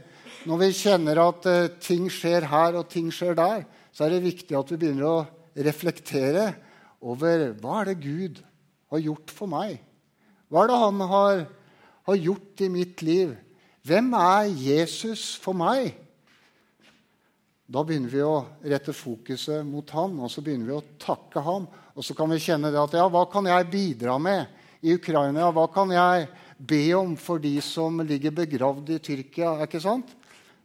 når 0.48 0.62
vi 0.62 0.70
kjenner 0.76 1.22
at 1.24 1.48
uh, 1.50 1.70
ting 1.82 2.06
skjer 2.14 2.46
her 2.52 2.78
og 2.80 2.92
ting 2.92 3.08
skjer 3.12 3.34
der, 3.36 3.64
så 3.96 4.06
er 4.06 4.14
det 4.14 4.28
viktig 4.28 4.56
at 4.60 4.70
vi 4.72 4.78
begynner 4.80 5.08
å 5.08 5.26
reflektere 5.66 6.52
over 7.02 7.50
hva 7.58 7.82
er 7.82 7.90
det 7.90 7.98
Gud 8.04 8.42
har 8.94 9.02
gjort 9.02 9.34
for 9.34 9.50
meg. 9.50 9.80
Hva 10.52 10.64
er 10.64 10.72
det 10.72 10.80
han 10.84 11.04
har, 11.10 11.44
har 12.08 12.22
gjort 12.22 12.64
i 12.64 12.70
mitt 12.72 13.04
liv? 13.04 13.34
Hvem 13.88 14.10
er 14.19 14.50
Jesus 14.52 15.38
for 15.39 15.56
meg? 15.56 15.93
Da 17.67 17.84
begynner 17.88 18.12
vi 18.12 18.23
å 18.23 18.45
rette 18.63 18.95
fokuset 18.95 19.63
mot 19.67 19.88
han, 19.95 20.15
og 20.23 20.32
så 20.32 20.43
begynner 20.43 20.67
vi 20.71 20.76
å 20.76 20.86
takke 21.00 21.43
ham. 21.43 21.67
Og 21.95 22.04
så 22.04 22.15
kan 22.17 22.32
vi 22.32 22.41
kjenne 22.43 22.71
det 22.73 22.82
at 22.82 22.97
ja, 22.97 23.06
hva 23.12 23.23
kan 23.32 23.47
jeg 23.47 23.69
bidra 23.71 24.17
med 24.19 24.84
i 24.84 24.95
Ukraina? 24.95 25.50
Hva 25.56 25.67
kan 25.71 25.91
jeg 25.93 26.28
be 26.58 26.84
om 26.97 27.15
for 27.19 27.39
de 27.43 27.54
som 27.63 28.02
ligger 28.04 28.36
begravd 28.36 28.91
i 28.95 29.02
Tyrkia? 29.04 29.54
er 29.56 29.69
ikke 29.69 29.84
sant? 29.84 30.12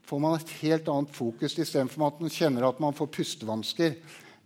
Får 0.08 0.22
man 0.22 0.38
et 0.38 0.54
helt 0.62 0.90
annet 0.90 1.14
fokus 1.14 1.54
istedenfor 1.54 2.08
at 2.08 2.22
man 2.22 2.32
kjenner 2.32 2.66
at 2.68 2.80
man 2.82 2.96
får 2.96 3.11
pustevansker 3.18 3.98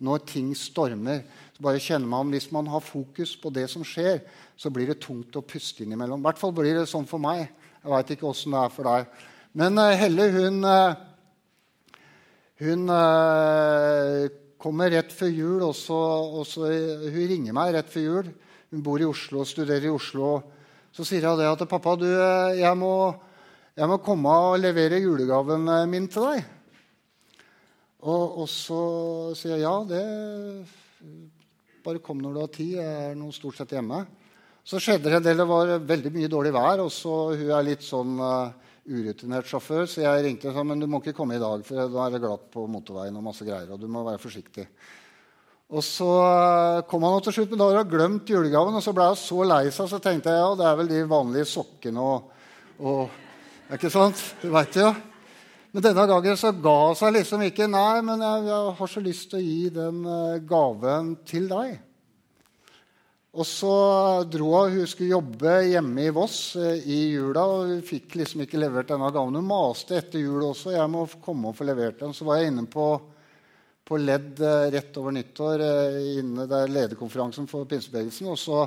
når 0.05 0.25
ting 0.29 0.51
stormer. 0.57 1.25
Så 1.57 1.65
bare 1.65 1.81
kjenner 1.81 2.09
man, 2.09 2.31
Hvis 2.31 2.51
man 2.53 2.67
har 2.69 2.85
fokus 2.85 3.37
på 3.41 3.51
det 3.51 3.71
som 3.73 3.85
skjer, 3.85 4.21
så 4.57 4.69
blir 4.71 4.87
det 4.87 5.01
tungt 5.01 5.37
å 5.37 5.45
puste 5.45 5.85
innimellom. 5.85 6.21
I 6.21 6.29
hvert 6.29 6.41
fall 6.41 6.53
blir 6.53 6.77
det 6.77 6.89
sånn 6.91 7.09
for 7.09 7.19
meg. 7.19 7.49
Jeg 7.87 7.93
veit 7.95 8.09
ikke 8.17 8.27
åssen 8.27 8.51
det 8.51 8.59
er 8.67 8.73
for 8.75 8.89
deg. 8.91 9.19
Men 9.55 9.79
uh, 9.79 9.93
Helle 9.95 10.25
hun, 10.35 10.57
uh, 10.67 12.01
hun 12.59 12.91
uh, 12.91 14.25
kommer 14.59 14.91
rett 14.91 15.15
før 15.15 15.31
jul. 15.31 15.63
og 15.63 15.77
så 15.79 16.01
hun 16.67 17.29
ringer 17.31 17.55
meg 17.55 17.77
rett 17.77 17.93
før 17.93 18.09
jul. 18.09 18.33
Hun 18.75 18.83
bor 18.83 18.99
i 18.99 19.07
Oslo 19.07 19.45
og 19.45 19.47
studerer 19.47 19.87
i 19.87 19.95
Oslo. 19.95 20.33
Så 20.91 21.07
sier 21.07 21.29
hun 21.31 21.39
det 21.39 21.47
at 21.47 21.63
'Pappa, 21.63 21.95
du, 21.95 22.11
jeg 22.59 22.75
må, 22.75 23.15
jeg 23.79 23.87
må 23.87 24.03
komme 24.03 24.35
og 24.35 24.59
levere 24.59 24.99
julegaven 24.99 25.71
min 25.87 26.11
til 26.11 26.27
deg.' 26.27 26.45
Og, 28.03 28.43
og 28.43 28.49
så 28.51 28.83
sier 29.39 29.61
jeg 29.61 29.63
ja, 29.63 29.79
det 29.87 30.03
Bare 31.87 32.03
kom 32.03 32.19
når 32.19 32.35
du 32.35 32.41
har 32.43 32.51
tid. 32.51 32.79
Jeg 32.81 33.11
er 33.13 33.15
nå 33.15 33.31
stort 33.31 33.63
sett 33.63 33.79
hjemme. 33.79 34.03
Så 34.67 34.81
skjedde 34.83 35.13
det 35.13 35.21
en 35.21 35.23
del. 35.23 35.39
Det 35.39 35.47
var 35.47 35.77
veldig 35.87 36.11
mye 36.17 36.31
dårlig 36.31 36.51
vær. 36.57 36.83
og 36.83 36.91
så 36.91 37.15
Hun 37.39 37.51
er 37.55 37.67
litt 37.69 37.87
sånn 37.87 38.19
uh, 38.19 38.51
urutinert 38.87 39.47
sjåfør, 39.47 39.87
så 39.87 40.03
jeg 40.03 40.25
ringte 40.25 40.51
og 40.51 40.57
sa 40.57 40.65
men 40.67 40.83
du 40.83 40.89
må 40.91 40.99
ikke 41.03 41.15
komme 41.15 41.37
i 41.37 41.43
dag, 41.43 41.63
for 41.67 41.79
da 41.91 42.07
er 42.07 42.15
det 42.15 42.23
glatt 42.25 42.49
på 42.51 42.67
motorveien. 42.71 43.15
og 43.15 43.27
masse 43.29 43.47
greier, 43.47 43.71
og 43.71 43.79
du 43.79 43.87
må 43.87 44.03
være 44.07 44.23
forsiktig. 44.23 44.67
Og 45.71 45.83
så 45.87 46.11
uh, 46.11 46.83
kom 46.91 47.07
han 47.07 47.23
til 47.23 47.39
slutt, 47.39 47.55
men 47.55 47.63
da 47.63 47.71
hadde 47.71 47.85
hun 47.85 47.95
glemt 47.95 48.35
julegaven. 48.35 48.75
Og 48.75 48.83
så 48.83 48.95
ble 48.95 49.07
hun 49.13 49.23
så 49.23 49.47
lei 49.47 49.63
seg, 49.71 49.91
så 49.91 50.03
tenkte 50.03 50.35
jeg 50.35 50.43
ja, 50.43 50.53
det 50.59 50.67
er 50.67 50.81
vel 50.83 50.91
de 50.91 51.07
vanlige 51.15 51.51
sokkene 51.55 52.03
og, 52.03 52.45
og 52.83 53.23
Ikke 53.75 53.91
sant? 53.91 54.19
Du 54.43 54.51
veit 54.55 54.79
jo. 54.79 54.93
Men 55.75 55.83
denne 55.83 56.11
gangen 56.11 56.39
så 56.39 56.53
ga 56.55 56.77
hun 56.89 56.99
seg 56.99 57.15
liksom 57.15 57.43
ikke. 57.47 57.71
Nei, 57.71 58.03
men 58.07 58.23
jeg, 58.23 58.47
jeg 58.51 58.79
har 58.79 58.91
så 58.91 59.03
lyst 59.03 59.31
til 59.31 59.39
å 59.39 59.47
gi 59.47 59.75
den 59.79 60.07
uh, 60.07 60.39
gaven 60.43 61.21
til 61.27 61.51
deg. 61.55 61.86
Og 63.37 63.45
så 63.45 63.71
dro 64.33 64.53
hun. 64.55 64.79
Hun 64.79 64.89
skulle 64.89 65.13
jobbe 65.13 65.59
hjemme 65.69 66.07
i 66.07 66.13
Voss 66.15 66.57
eh, 66.57 66.87
i 66.89 67.01
jula. 67.13 67.43
og 67.45 67.73
Hun 67.75 67.83
fikk 67.85 68.17
liksom 68.17 68.47
ikke 68.47 68.61
levert 68.61 68.89
denne 68.89 69.11
gaven. 69.13 69.37
Hun 69.37 69.51
maste 69.51 69.99
etter 69.99 70.23
jul 70.23 70.47
også. 70.47 70.73
Jeg 70.73 70.89
må 70.93 71.05
komme 71.21 71.51
og 71.51 71.59
få 71.59 71.67
levert 71.69 72.01
den. 72.01 72.15
Så 72.17 72.25
var 72.25 72.41
jeg 72.41 72.55
inne 72.55 72.65
på, 72.73 72.87
på 73.85 73.99
LED 74.01 74.41
eh, 74.41 74.69
rett 74.79 74.97
over 75.03 75.17
nyttår 75.19 75.65
eh, 75.67 75.99
inne 76.23 76.47
der 76.49 76.73
lederkonferansen 76.73 77.51
for 77.51 77.69
pinsebevegelsen. 77.69 78.31
Og 78.33 78.41
så 78.41 78.63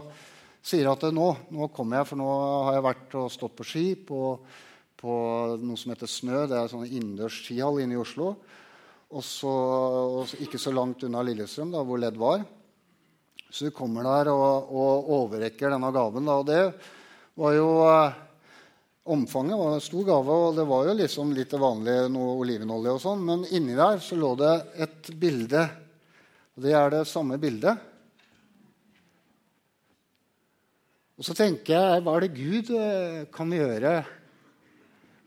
sier 0.62 0.86
hun 0.86 0.94
at 0.94 1.08
nå, 1.18 1.32
nå 1.56 1.72
kommer 1.74 2.04
jeg, 2.04 2.12
for 2.12 2.22
nå 2.22 2.30
har 2.68 2.78
jeg 2.78 2.88
vært 2.92 3.18
og 3.24 3.34
stått 3.34 3.58
på 3.58 3.66
ski 3.66 3.88
på, 4.06 4.22
på 5.02 5.18
noe 5.64 5.82
som 5.82 5.96
heter 5.96 6.14
Snø. 6.14 6.46
Det 6.46 6.60
er 6.60 6.68
en 6.68 6.74
sånn 6.76 6.86
innendørs 6.86 7.42
skihall 7.42 7.82
inne 7.82 7.98
i 7.98 8.04
Oslo. 8.04 8.36
Og 9.10 9.26
så, 9.26 9.50
og 9.50 10.38
ikke 10.46 10.62
så 10.62 10.70
langt 10.78 11.02
unna 11.08 11.26
Lillestrøm, 11.26 11.74
da, 11.74 11.82
hvor 11.82 11.98
LED 11.98 12.22
var. 12.22 12.46
Så 13.50 13.70
du 13.70 13.74
kommer 13.76 14.06
der 14.06 14.30
og, 14.32 14.70
og 14.70 15.12
overrekker 15.20 15.74
denne 15.74 15.90
gaven. 15.94 16.28
Da. 16.30 16.38
Og 16.38 16.50
det 16.50 16.64
var 17.40 17.56
jo 17.58 17.70
eh, 17.90 18.26
Omfanget 19.10 19.58
var 19.58 19.74
en 19.74 19.82
stor 19.82 20.04
gave, 20.06 20.34
og 20.38 20.58
det 20.60 20.64
var 20.70 20.86
jo 20.86 20.94
liksom 21.00 21.32
litt 21.34 21.54
vanlig 21.58 21.96
noe 22.14 22.36
olivenolje 22.44 22.92
og 22.94 23.00
sånn. 23.02 23.24
Men 23.26 23.46
inni 23.58 23.74
der 23.74 23.98
så 24.06 24.14
lå 24.20 24.36
det 24.38 24.52
et 24.86 25.10
bilde. 25.18 25.64
Og 26.54 26.62
det 26.62 26.76
er 26.78 26.92
det 26.94 27.08
samme 27.10 27.40
bildet. 27.42 27.88
Og 31.18 31.26
så 31.26 31.34
tenker 31.36 31.74
jeg 31.74 32.04
hva 32.06 32.16
er 32.16 32.28
det 32.28 32.38
Gud 32.38 32.70
eh, 32.78 33.24
kan 33.34 33.50
gjøre 33.52 33.96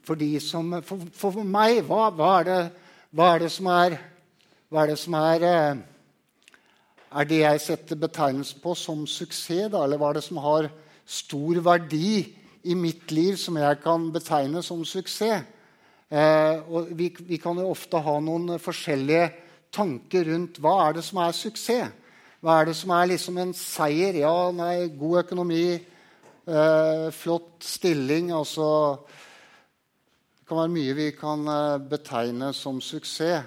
for 0.07 0.19
de 0.19 0.31
som 0.43 0.79
For, 0.87 1.03
for 1.15 1.43
meg, 1.43 1.83
hva, 1.87 2.07
hva, 2.15 2.31
er 2.39 2.49
det, 2.49 2.61
hva, 3.11 3.35
er 3.35 3.45
det, 3.45 3.51
som 3.55 3.69
er 3.73 3.99
Hva 4.71 4.85
er 4.85 4.93
det 4.95 5.01
som 5.03 5.19
er 5.19 5.49
eh, 5.49 5.83
er 7.13 7.29
det 7.29 7.41
jeg 7.43 7.61
setter 7.61 7.99
betegnelsen 8.01 8.61
på 8.63 8.75
som 8.79 9.05
suksess? 9.07 9.71
Da? 9.73 9.85
Eller 9.85 10.01
hva 10.01 10.13
er 10.13 10.21
det 10.21 10.27
som 10.27 10.41
har 10.43 10.71
stor 11.05 11.61
verdi 11.65 12.25
i 12.63 12.77
mitt 12.79 13.13
liv 13.13 13.37
som 13.41 13.59
jeg 13.61 13.81
kan 13.83 14.09
betegne 14.15 14.63
som 14.65 14.85
suksess? 14.87 15.45
Eh, 16.13 16.57
og 16.69 16.93
vi, 16.97 17.09
vi, 17.25 17.39
kan 17.41 17.57
jo 17.57 17.71
ofte 17.73 18.01
ha 18.05 18.19
noen 18.21 18.59
forskjellige 18.61 19.31
tanker 19.73 20.27
rundt 20.29 20.61
hva 20.61 20.75
er 20.89 20.99
det 20.99 21.07
som 21.07 21.23
er 21.25 21.37
suksess. 21.37 21.99
Hva 22.43 22.59
er 22.59 22.69
det 22.69 22.77
som 22.77 22.91
er 22.93 23.09
liksom 23.13 23.39
en 23.39 23.55
seier? 23.57 24.19
Ja, 24.19 24.51
nei, 24.53 24.91
god 24.99 25.23
økonomi, 25.23 25.65
eh, 25.79 27.09
flott 27.15 27.63
stilling 27.63 28.33
altså, 28.35 28.99
Det 30.37 30.49
kan 30.49 30.59
være 30.59 30.75
mye 30.75 30.97
vi 30.99 31.11
kan 31.17 31.47
eh, 31.49 31.83
betegne 31.89 32.53
som 32.53 32.81
suksess. 32.83 33.47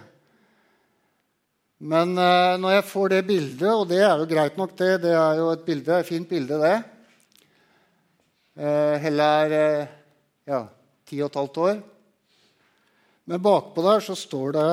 Men 1.79 2.13
uh, 2.15 2.55
når 2.55 2.77
jeg 2.77 2.85
får 2.87 3.09
det 3.11 3.25
bildet, 3.27 3.71
og 3.71 3.87
det 3.89 3.99
er 3.99 4.13
jo 4.19 4.27
greit 4.29 4.57
nok, 4.57 4.77
det 4.79 5.01
Det 5.03 5.11
er 5.11 5.39
jo 5.41 5.49
et 5.51 5.65
bilde, 5.65 5.99
et 5.99 6.07
fint 6.07 6.29
bilde, 6.29 6.59
det. 6.61 6.77
Uh, 8.55 8.95
Helle 9.03 9.23
er 9.23 9.55
uh, 9.55 9.87
ja, 10.47 10.61
ti 11.05 11.19
og 11.19 11.27
et 11.27 11.39
halvt 11.41 11.57
år. 11.57 11.83
Men 13.25 13.43
bakpå 13.43 13.83
der 13.83 13.99
så 14.05 14.15
står 14.15 14.55
det 14.55 14.69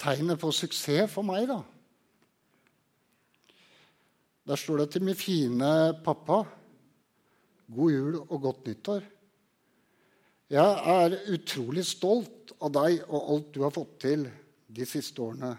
tegnet 0.00 0.40
på 0.40 0.52
suksess 0.52 1.10
for 1.12 1.26
meg, 1.26 1.48
da. 1.50 1.60
Der 4.46 4.56
står 4.56 4.84
det 4.84 4.92
til 4.94 5.04
min 5.04 5.18
fine 5.18 5.72
pappa 6.04 6.42
God 7.70 7.92
jul 7.92 8.16
og 8.20 8.40
godt 8.42 8.66
nyttår. 8.66 9.02
Jeg 10.50 10.66
er 10.90 11.12
utrolig 11.30 11.84
stolt 11.86 12.50
av 12.58 12.72
deg 12.74 13.04
og 13.06 13.28
alt 13.34 13.50
du 13.54 13.60
har 13.62 13.70
fått 13.70 13.92
til 14.02 14.24
de 14.66 14.86
siste 14.88 15.22
årene. 15.22 15.52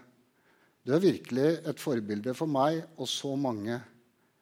Du 0.83 0.91
er 0.91 1.03
virkelig 1.03 1.45
et 1.69 1.79
forbilde 1.79 2.33
for 2.35 2.49
meg, 2.51 2.81
og 2.99 3.07
så 3.07 3.31
mange 3.39 3.77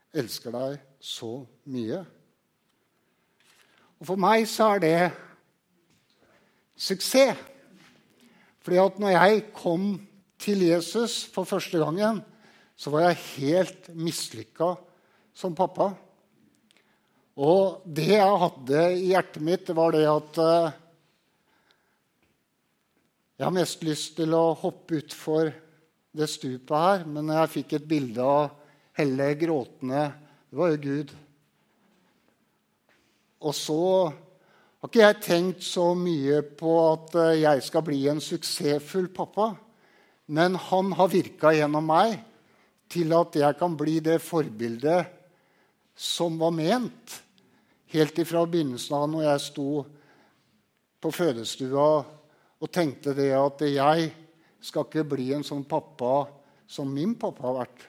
elsker 0.10 0.56
deg 0.56 0.80
så 0.98 1.44
mye. 1.70 2.02
Og 4.00 4.10
for 4.10 4.18
meg 4.26 4.48
så 4.50 4.72
er 4.74 4.82
det 4.82 4.98
suksess. 6.80 7.38
Fordi 8.66 8.82
at 8.82 9.00
når 9.02 9.16
jeg 9.16 9.48
kom 9.54 9.88
til 10.42 10.66
Jesus 10.66 11.22
for 11.30 11.46
første 11.46 11.78
gangen, 11.78 12.24
så 12.74 12.90
var 12.90 13.06
jeg 13.06 13.24
helt 13.36 13.94
mislykka 13.94 14.74
som 15.36 15.54
pappa. 15.54 15.92
Og 17.40 17.86
det 17.88 18.18
jeg 18.18 18.40
hadde 18.42 18.80
i 18.98 19.12
hjertet 19.14 19.44
mitt, 19.48 19.70
var 19.72 19.94
det 19.96 20.04
at 20.12 20.40
uh, 20.44 20.72
Jeg 23.40 23.46
har 23.46 23.56
mest 23.56 23.84
lyst 23.88 24.18
til 24.18 24.34
å 24.36 24.52
hoppe 24.60 24.98
utfor 25.00 25.54
det 26.12 26.28
stupet 26.28 26.74
her, 26.76 27.06
men 27.08 27.32
jeg 27.32 27.52
fikk 27.54 27.78
et 27.78 27.86
bilde 27.88 28.26
av 28.26 28.50
Helle 29.00 29.30
gråtende 29.40 30.02
Det 30.50 30.60
var 30.60 30.74
jo 30.74 30.82
Gud. 30.84 31.14
Og 33.48 33.56
så 33.56 33.80
har 34.10 34.92
ikke 34.92 35.06
jeg 35.06 35.20
tenkt 35.24 35.64
så 35.64 35.88
mye 35.96 36.42
på 36.60 36.76
at 36.90 37.16
uh, 37.16 37.32
jeg 37.40 37.64
skal 37.70 37.88
bli 37.88 38.02
en 38.12 38.20
suksessfull 38.20 39.08
pappa. 39.16 39.54
Men 40.28 40.60
han 40.60 40.92
har 41.00 41.14
virka 41.16 41.56
gjennom 41.56 41.88
meg 41.88 42.20
til 42.92 43.16
at 43.16 43.40
jeg 43.40 43.60
kan 43.64 43.80
bli 43.80 44.02
det 44.04 44.20
forbildet 44.28 45.08
som 45.96 46.36
var 46.42 46.52
ment 46.52 47.20
helt 47.94 48.22
ifra 48.22 48.46
begynnelsen 48.46 48.96
av 48.98 49.06
når 49.10 49.26
jeg 49.26 49.46
sto 49.48 49.70
på 51.00 51.12
fødestua 51.16 51.90
og 52.60 52.74
tenkte 52.74 53.16
det 53.18 53.32
at 53.38 53.64
jeg 53.66 54.10
skal 54.60 54.86
ikke 54.86 55.08
bli 55.16 55.30
en 55.34 55.46
sånn 55.48 55.64
pappa 55.68 56.28
som 56.70 56.92
min 56.92 57.16
pappa 57.18 57.48
har 57.48 57.58
vært. 57.62 57.86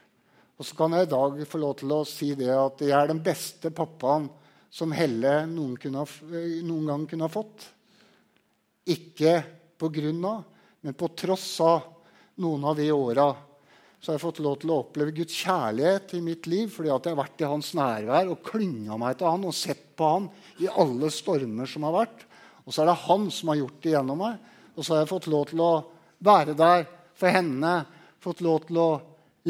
Og 0.60 0.66
så 0.68 0.76
kan 0.78 0.94
jeg 0.94 1.08
i 1.08 1.10
dag 1.10 1.40
få 1.48 1.60
lov 1.60 1.74
til 1.80 1.92
å 1.96 2.04
si 2.08 2.30
det 2.38 2.50
at 2.54 2.82
jeg 2.84 2.94
er 2.96 3.10
den 3.10 3.22
beste 3.24 3.72
pappaen 3.74 4.28
som 4.70 4.92
Helle 4.94 5.42
noen, 5.50 5.74
kunne, 5.80 6.04
noen 6.62 6.86
gang 6.86 7.06
kunne 7.10 7.26
ha 7.26 7.32
fått. 7.32 7.64
Ikke 8.86 9.40
på 9.80 9.90
grunn 9.92 10.20
av, 10.28 10.44
men 10.84 10.96
på 10.96 11.10
tross 11.18 11.48
av 11.64 11.88
noen 12.40 12.64
av 12.70 12.78
de 12.78 12.86
åra 12.94 13.30
så 14.00 14.08
har 14.08 14.16
jeg 14.16 14.22
fått 14.22 14.40
lov 14.40 14.54
til 14.62 14.70
å 14.72 14.78
oppleve 14.80 15.12
Guds 15.12 15.34
kjærlighet 15.42 16.14
i 16.16 16.22
mitt 16.24 16.46
liv 16.48 16.70
fordi 16.72 16.88
at 16.92 17.04
jeg 17.04 17.12
har 17.12 17.20
vært 17.20 17.42
i 17.44 17.50
hans 17.50 17.74
nærvær 17.76 18.30
og 18.32 18.40
klynga 18.46 18.96
meg 19.00 19.18
til 19.20 19.28
han 19.28 19.44
og 19.44 19.56
sett 19.56 19.82
på 19.98 20.08
han 20.08 20.28
i 20.64 20.70
alle 20.72 21.10
stormer 21.12 21.68
som 21.68 21.84
har 21.84 21.96
vært. 21.98 22.24
Og 22.64 22.72
så 22.72 22.82
er 22.82 22.88
det 22.88 23.02
han 23.02 23.28
som 23.34 23.52
har 23.52 23.60
gjort 23.60 23.78
det 23.84 23.92
gjennom 23.92 24.22
meg. 24.24 24.40
Og 24.72 24.86
så 24.86 24.94
har 24.94 25.02
jeg 25.02 25.12
fått 25.12 25.28
lov 25.28 25.46
til 25.52 25.60
å 25.64 25.72
være 26.24 26.56
der 26.56 26.86
for 27.20 27.36
henne, 27.36 27.74
fått 28.24 28.40
lov 28.44 28.64
til 28.70 28.80
å 28.80 28.90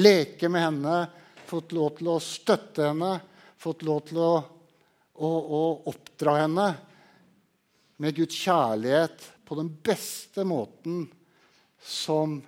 leke 0.02 0.50
med 0.50 0.66
henne, 0.66 0.98
fått 1.46 1.74
lov 1.76 1.94
til 1.98 2.10
å 2.10 2.18
støtte 2.22 2.90
henne, 2.90 3.14
fått 3.60 3.86
lov 3.86 4.02
til 4.10 4.18
å, 4.18 4.32
å, 5.14 5.30
å 5.30 5.64
oppdra 5.92 6.40
henne 6.42 6.68
med 8.02 8.18
Guds 8.18 8.38
kjærlighet 8.42 9.30
på 9.46 9.58
den 9.58 9.70
beste 9.84 10.42
måten 10.46 11.04
som 11.78 12.40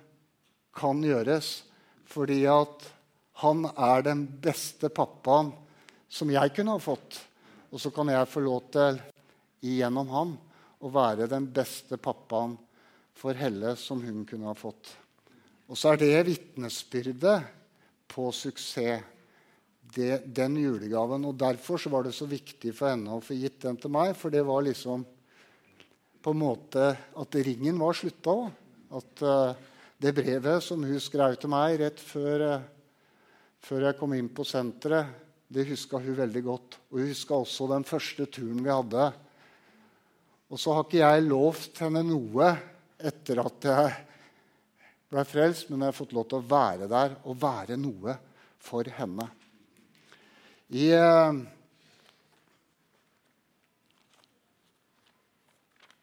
kan 0.75 1.03
gjøres. 1.05 1.61
Fordi 2.13 2.43
at 2.49 2.85
han 3.41 3.65
er 3.73 4.03
den 4.05 4.25
beste 4.41 4.91
pappaen 4.93 5.51
som 6.13 6.29
jeg 6.29 6.53
kunne 6.53 6.75
ha 6.75 6.81
fått. 6.81 7.17
Og 7.73 7.81
så 7.81 7.89
kan 7.93 8.11
jeg 8.13 8.29
få 8.29 8.43
lov 8.45 8.67
til, 8.73 8.99
igjennom 9.65 10.11
han, 10.13 10.35
å 10.83 10.91
være 10.93 11.29
den 11.31 11.47
beste 11.55 11.97
pappaen 11.97 12.53
for 13.17 13.37
Helle 13.37 13.73
som 13.79 14.03
hun 14.03 14.21
kunne 14.29 14.51
ha 14.51 14.57
fått. 14.57 14.91
Og 15.71 15.79
så 15.79 15.93
er 15.93 16.01
det 16.03 16.27
vitnesbyrdet 16.27 17.47
på 18.13 18.29
suksess. 18.35 19.09
Det, 19.93 20.23
den 20.25 20.55
julegaven. 20.57 21.21
Og 21.29 21.35
derfor 21.37 21.77
var 21.93 22.07
det 22.07 22.15
så 22.17 22.25
viktig 22.25 22.71
for 22.73 22.89
henne 22.89 23.13
å 23.13 23.21
få 23.21 23.35
gitt 23.37 23.59
den 23.61 23.75
til 23.77 23.91
meg. 23.93 24.15
For 24.17 24.33
det 24.33 24.41
var 24.47 24.63
liksom 24.65 25.03
på 26.23 26.33
en 26.33 26.39
måte 26.39 26.87
at 26.97 27.37
ringen 27.45 27.77
var 27.77 27.93
slutta 27.97 28.33
òg. 28.33 28.47
At 28.97 29.21
uh, 29.21 29.53
det 30.01 30.13
brevet 30.15 30.63
som 30.63 30.83
hun 30.83 31.01
skrev 31.01 31.35
til 31.39 31.51
meg 31.53 31.77
rett 31.81 31.99
før, 32.01 32.45
eh, 32.47 32.65
før 33.63 33.87
jeg 33.87 33.97
kom 33.99 34.15
inn 34.17 34.29
på 34.33 34.45
senteret, 34.47 35.21
det 35.53 35.67
huska 35.69 35.99
hun 36.01 36.17
veldig 36.17 36.43
godt. 36.43 36.79
Og 36.91 36.99
hun 36.99 37.11
huska 37.11 37.37
også 37.37 37.69
den 37.69 37.85
første 37.85 38.25
turen 38.25 38.63
vi 38.63 38.73
hadde. 38.73 39.11
Og 40.49 40.59
så 40.59 40.73
har 40.73 40.87
ikke 40.87 41.03
jeg 41.03 41.27
lovt 41.27 41.83
henne 41.85 42.03
noe 42.07 42.49
etter 42.97 43.41
at 43.43 43.69
jeg 43.69 43.95
ble 45.13 45.25
frelst, 45.29 45.69
men 45.69 45.83
jeg 45.83 45.91
har 45.91 45.97
fått 45.97 46.15
lov 46.17 46.27
til 46.29 46.41
å 46.41 46.47
være 46.49 46.89
der 46.89 47.17
og 47.23 47.41
være 47.41 47.77
noe 47.77 48.17
for 48.63 48.87
henne. 48.97 49.27
I 50.73 50.87
eh, 50.97 51.43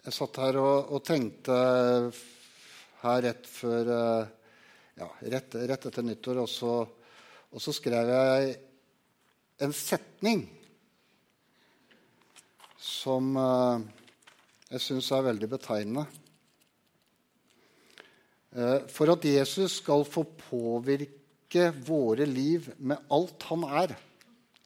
Jeg 0.00 0.16
satt 0.16 0.38
her 0.40 0.56
og, 0.56 0.92
og 0.96 1.02
tenkte 1.04 1.56
her 3.02 3.22
rett 3.24 3.46
før 3.48 3.90
eh, 3.94 4.30
ja, 5.00 5.08
rett, 5.34 5.54
rett, 5.54 5.86
etter 5.88 6.04
nyttår. 6.04 6.42
Og 6.42 6.50
så, 6.50 6.72
og 7.50 7.62
så 7.62 7.74
skrev 7.74 8.10
jeg 8.12 8.56
en 9.64 9.76
setning 9.76 10.46
som 12.80 13.34
uh, 13.36 13.80
jeg 14.70 14.80
syns 14.80 15.10
er 15.12 15.26
veldig 15.26 15.48
betegnende. 15.52 16.06
Uh, 18.56 18.88
for 18.90 19.12
at 19.12 19.26
Jesus 19.28 19.78
skal 19.82 20.06
få 20.08 20.24
påvirke 20.48 21.68
våre 21.84 22.24
liv 22.28 22.70
med 22.78 23.12
alt 23.12 23.44
han 23.50 23.66
er. 23.82 23.96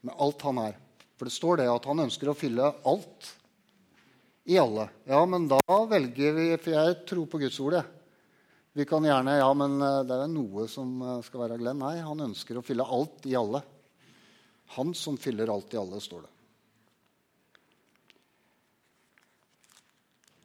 Med 0.07 0.15
alt 0.15 0.47
han 0.47 0.63
er. 0.63 0.79
For 1.19 1.27
det 1.27 1.35
står 1.35 1.63
det 1.63 1.71
at 1.73 1.91
han 1.91 2.07
ønsker 2.07 2.31
å 2.31 2.39
fylle 2.39 2.71
alt 2.87 3.33
i 4.51 4.59
alle. 4.61 4.89
Ja, 5.09 5.23
men 5.27 5.47
da 5.49 5.61
velger 5.89 6.35
vi 6.37 6.49
For 6.61 6.75
jeg 6.75 6.97
tror 7.09 7.29
på 7.31 7.41
Guds 7.41 7.61
ord. 7.65 7.79
Jeg. 7.81 8.04
Vi 8.77 8.85
kan 8.85 9.05
gjerne 9.05 9.37
Ja, 9.39 9.55
men 9.55 9.79
eh, 9.83 10.01
det 10.03 10.17
er 10.19 10.31
noe 10.31 10.67
som 10.67 10.97
eh, 10.99 11.21
skal 11.23 11.45
være 11.45 11.59
Glenn. 11.61 11.79
Nei, 11.79 12.01
han 12.03 12.25
ønsker 12.27 12.59
å 12.59 12.65
fylle 12.67 12.83
alt 12.83 13.23
i 13.31 13.37
alle. 13.39 13.61
Han 14.75 14.91
som 14.99 15.15
fyller 15.21 15.53
alt 15.53 15.77
i 15.77 15.79
alle, 15.79 16.01
står 16.03 16.25
det. 16.25 16.33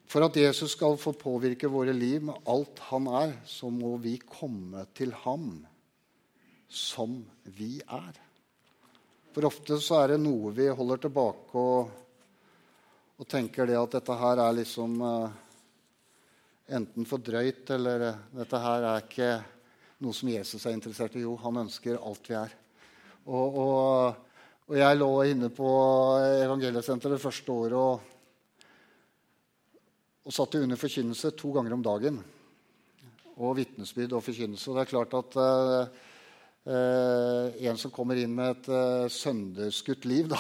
For 0.10 0.26
at 0.26 0.38
Jesus 0.38 0.76
skal 0.76 0.98
få 1.02 1.16
påvirke 1.18 1.70
våre 1.74 1.94
liv 1.94 2.30
med 2.30 2.46
alt 2.50 2.82
han 2.92 3.10
er, 3.18 3.34
så 3.50 3.70
må 3.74 3.96
vi 4.02 4.20
komme 4.22 4.86
til 4.98 5.14
ham 5.26 5.50
som 6.70 7.20
vi 7.58 7.76
er. 7.82 8.14
For 9.34 9.50
ofte 9.50 9.78
så 9.82 10.04
er 10.04 10.14
det 10.14 10.22
noe 10.22 10.54
vi 10.54 10.70
holder 10.70 11.02
tilbake 11.06 11.62
og, 11.62 11.92
og 13.18 13.30
tenker 13.30 13.70
det 13.70 13.78
at 13.78 13.98
dette 13.98 14.18
her 14.22 14.42
er 14.46 14.58
liksom 14.62 14.98
uh, 15.02 15.30
enten 16.76 17.08
for 17.10 17.22
drøyt 17.24 17.70
eller 17.74 18.06
eh, 18.10 18.22
dette 18.42 18.62
her 18.62 18.86
er 18.86 19.04
ikke 19.04 19.30
noe 20.06 20.16
som 20.16 20.32
Jesus 20.32 20.66
er 20.66 20.76
interessert 20.76 21.18
i. 21.18 21.24
Jo, 21.26 21.36
han 21.42 21.64
ønsker 21.66 22.00
alt 22.00 22.30
vi 22.30 22.38
er. 22.40 22.54
Og, 23.30 23.58
og, 23.62 24.44
og 24.70 24.78
jeg 24.80 25.00
lå 25.00 25.10
inne 25.30 25.50
på 25.54 25.70
Evangeliesenteret 26.46 27.18
det 27.18 27.24
første 27.24 27.56
året 27.56 27.78
og, 27.80 28.06
og 30.30 30.36
satt 30.36 30.60
under 30.62 30.80
forkynnelse 30.80 31.34
to 31.38 31.52
ganger 31.56 31.76
om 31.76 31.86
dagen. 31.86 32.22
og 33.40 33.56
vitnesbyrd 33.56 34.18
og 34.18 34.24
forkynnelse. 34.24 34.68
Og 34.70 34.76
det 34.76 34.82
er 34.84 34.90
klart 34.90 35.14
at 35.16 35.38
uh, 35.40 35.86
uh, 36.68 37.46
en 37.70 37.78
som 37.80 37.94
kommer 37.96 38.20
inn 38.20 38.34
med 38.36 38.52
et 38.52 38.68
uh, 38.68 39.06
sønderskutt 39.08 40.04
liv 40.10 40.28
da, 40.34 40.40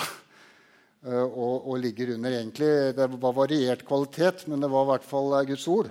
og, 1.07 1.63
og, 1.63 1.77
ligger 1.79 2.09
under 2.17 2.33
egentlig 2.35 2.91
Det 2.91 3.05
var 3.23 3.35
variert 3.37 3.85
kvalitet, 3.87 4.43
men 4.51 4.59
det 4.59 4.67
var 4.67 4.83
i 4.83 4.89
hvert 4.89 5.05
fall 5.07 5.31
Guds 5.47 5.67
ord. 5.71 5.87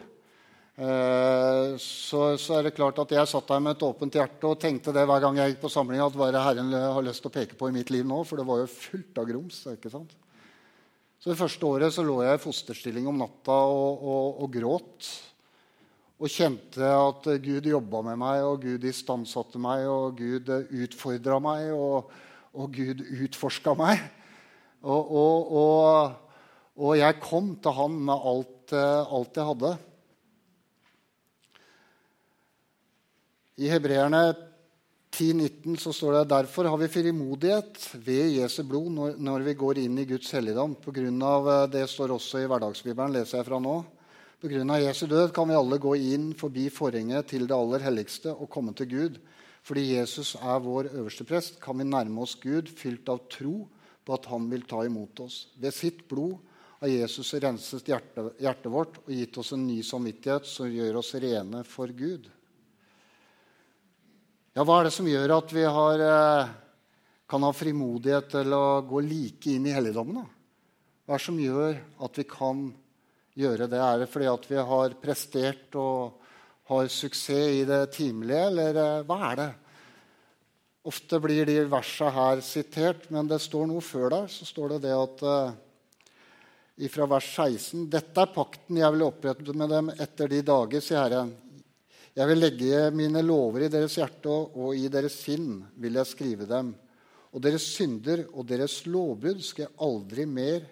Så, 0.79 2.21
så, 2.39 2.53
er 2.55 2.69
det 2.69 2.77
klart 2.77 3.01
at 3.03 3.11
jeg 3.11 3.27
satt 3.27 3.49
der 3.51 3.63
med 3.65 3.75
et 3.75 3.83
åpent 3.83 4.15
hjerte 4.15 4.47
og 4.47 4.61
tenkte 4.63 4.93
det 4.95 5.03
hver 5.11 5.25
gang 5.25 5.41
jeg 5.41 5.51
gikk 5.51 5.65
på 5.65 5.71
samling, 5.75 5.99
at 6.05 6.15
hva 6.15 6.29
er 6.29 6.37
det 6.37 6.43
Herren 6.45 6.71
har 6.71 7.03
lyst 7.03 7.25
til 7.25 7.33
å 7.33 7.35
peke 7.35 7.59
på 7.59 7.67
i 7.67 7.75
mitt 7.75 7.91
liv 7.91 8.07
nå? 8.07 8.21
For 8.23 8.39
det 8.39 8.47
var 8.47 8.61
jo 8.63 8.69
fullt 8.71 9.19
av 9.19 9.27
grums. 9.27 9.59
ikke 9.73 9.91
sant? 9.91 10.15
Så 11.19 11.33
Det 11.33 11.41
første 11.41 11.67
året 11.67 11.97
så 11.97 12.05
lå 12.07 12.21
jeg 12.23 12.39
i 12.39 12.45
fosterstilling 12.45 13.09
om 13.11 13.19
natta 13.19 13.57
og, 13.73 14.05
og, 14.07 14.39
og 14.45 14.53
gråt 14.55 15.09
og 16.19 16.31
kjente 16.31 16.83
at 16.83 17.27
Gud 17.43 17.67
jobba 17.71 18.03
med 18.11 18.19
meg, 18.19 18.43
og 18.43 18.65
Gud 18.65 18.87
istandsatte 18.89 19.61
meg, 19.63 19.85
og 19.87 20.19
Gud 20.19 20.51
utfordra 20.51 21.39
meg, 21.43 21.69
og, 21.71 22.11
og 22.59 22.73
Gud 22.75 23.05
utforska 23.07 23.75
meg. 23.79 24.03
Og, 24.83 26.17
jeg 26.99 27.19
kom 27.23 27.53
til 27.63 27.77
han 27.79 28.01
med 28.11 28.27
alt, 28.33 28.75
alt 28.75 29.39
jeg 29.39 29.47
hadde. 29.53 29.73
I 33.59 33.67
Hebreerne 33.67 34.37
10-19 35.11 35.81
så 35.83 35.91
står 35.91 36.13
det 36.15 36.29
derfor 36.31 36.69
har 36.71 36.79
vi 36.79 36.87
frimodighet 36.93 37.81
ved 38.07 38.37
Jesu 38.37 38.61
blod 38.63 38.93
når, 38.95 39.17
når 39.19 39.47
vi 39.49 39.55
går 39.59 39.81
inn 39.83 39.97
i 39.99 40.05
Guds 40.07 40.31
helligdom. 40.37 40.77
På 40.79 40.95
grunn 40.95 41.19
av, 41.27 41.49
det 41.73 41.83
står 41.91 42.15
også 42.15 42.45
i 42.45 42.47
hverdagsbibelen, 42.47 43.17
leser 43.17 43.41
jeg 43.41 43.49
fra 43.49 43.59
nå. 43.59 43.81
Pga. 44.39 44.63
Jesu 44.79 45.09
død 45.11 45.33
kan 45.35 45.51
vi 45.51 45.59
alle 45.59 45.81
gå 45.83 45.97
inn 45.99 46.31
forbi 46.39 46.69
forhenget 46.71 47.33
til 47.33 47.49
det 47.51 47.59
aller 47.59 47.83
helligste 47.89 48.31
og 48.31 48.47
komme 48.55 48.77
til 48.79 48.93
Gud. 48.95 49.19
Fordi 49.67 49.89
Jesus 49.97 50.37
er 50.39 50.63
vår 50.63 50.93
øverste 50.93 51.27
prest, 51.27 51.59
kan 51.59 51.83
vi 51.83 51.91
nærme 51.91 52.23
oss 52.23 52.39
Gud 52.39 52.71
fylt 52.71 53.11
av 53.11 53.27
tro 53.27 53.65
på 54.07 54.15
at 54.15 54.31
han 54.31 54.47
vil 54.55 54.63
ta 54.71 54.87
imot 54.87 55.27
oss. 55.27 55.49
Ved 55.59 55.75
sitt 55.75 56.07
blod 56.07 56.39
har 56.79 56.95
Jesus 56.95 57.35
renset 57.43 57.91
hjertet, 57.91 58.37
hjertet 58.39 58.71
vårt 58.71 59.03
og 59.03 59.15
gitt 59.19 59.43
oss 59.43 59.51
en 59.59 59.67
ny 59.67 59.83
samvittighet 59.83 60.47
som 60.47 60.71
gjør 60.71 61.03
oss 61.03 61.17
rene 61.19 61.67
for 61.67 61.91
Gud. 61.91 62.31
Ja, 64.59 64.65
hva 64.67 64.81
er 64.81 64.89
det 64.89 64.91
som 64.91 65.07
gjør 65.07 65.31
at 65.37 65.53
vi 65.55 65.63
har, 65.63 66.01
eh, 66.03 66.49
kan 67.31 67.45
ha 67.47 67.51
frimodighet 67.55 68.33
til 68.33 68.51
å 68.57 68.83
gå 68.83 69.03
like 69.07 69.53
inn 69.53 69.69
i 69.71 69.75
helligdommen? 69.77 70.27
Hva 71.07 71.15
er 71.15 71.21
det 71.21 71.27
som 71.29 71.39
gjør 71.39 71.79
at 72.03 72.19
vi 72.19 72.25
kan 72.25 72.75
gjøre 73.39 73.69
det? 73.71 73.79
Er 73.79 73.99
det 74.01 74.09
fordi 74.11 74.27
at 74.27 74.51
vi 74.51 74.57
har 74.57 74.97
prestert 74.99 75.79
og 75.79 76.19
har 76.67 76.91
suksess 76.91 77.55
i 77.61 77.65
det 77.71 77.93
timelige, 77.93 78.51
eller 78.51 78.75
eh, 78.75 79.07
hva 79.07 79.31
er 79.31 79.37
det? 79.37 79.49
Ofte 80.91 81.21
blir 81.23 81.47
de 81.47 81.61
versene 81.71 82.11
her 82.19 82.43
sitert, 82.43 83.09
men 83.15 83.29
det 83.29 83.39
står 83.39 83.71
noe 83.71 83.81
før 83.81 84.11
der. 84.11 84.27
Så 84.27 84.45
står 84.45 84.75
det 84.75 84.89
det 84.89 84.97
at 84.99 85.55
ifra 86.83 87.07
vers 87.07 87.31
16.: 87.31 87.87
Dette 87.89 88.27
er 88.27 88.35
pakten 88.35 88.77
jeg 88.83 88.91
vil 88.91 89.07
opprette 89.07 89.55
med 89.55 89.71
dem 89.71 89.91
etter 89.95 90.27
de 90.27 90.43
dager, 90.43 90.81
sier 90.81 91.05
Herren. 91.05 91.37
Jeg 92.19 92.27
vil 92.27 92.41
legge 92.43 92.79
mine 92.99 93.21
lover 93.23 93.63
i 93.63 93.71
deres 93.71 93.95
hjerte, 93.95 94.27
og 94.33 94.75
i 94.75 94.89
deres 94.91 95.21
sinn 95.23 95.61
vil 95.79 96.01
jeg 96.01 96.11
skrive 96.11 96.49
dem. 96.51 96.73
Og 97.31 97.43
deres 97.45 97.63
synder 97.77 98.25
og 98.33 98.49
deres 98.49 98.81
lovbrudd 98.91 99.45
skal 99.47 99.69
jeg 99.69 99.77
aldri 99.87 100.25
mer 100.27 100.65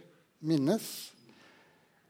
minnes. 0.42 0.88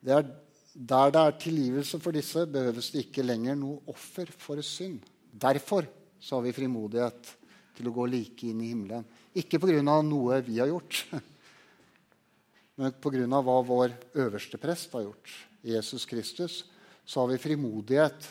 Det 0.01 0.15
er 0.17 0.31
der 0.77 1.13
det 1.13 1.21
er 1.21 1.37
tilgivelse 1.41 2.01
for 2.01 2.17
disse, 2.17 2.47
behøves 2.49 2.89
det 2.93 3.07
ikke 3.07 3.27
lenger 3.27 3.59
noe 3.61 3.83
offer 3.93 4.33
for 4.41 4.61
synd. 4.65 5.05
Derfor 5.33 5.85
så 6.21 6.37
har 6.39 6.47
vi 6.47 6.55
frimodighet 6.57 7.31
til 7.77 7.89
å 7.89 7.95
gå 7.97 8.09
like 8.09 8.49
inn 8.49 8.65
i 8.65 8.71
himmelen. 8.73 9.05
Ikke 9.37 9.61
pga. 9.61 9.81
noe 9.85 10.41
vi 10.45 10.59
har 10.61 10.73
gjort, 10.73 11.03
men 12.81 12.97
pga. 13.01 13.29
hva 13.29 13.61
vår 13.69 13.97
øverste 14.17 14.61
prest 14.61 14.97
har 14.97 15.05
gjort. 15.11 15.37
Jesus 15.61 16.09
Kristus. 16.09 16.65
Så 17.05 17.21
har 17.21 17.29
vi 17.29 17.39
frimodighet 17.41 18.29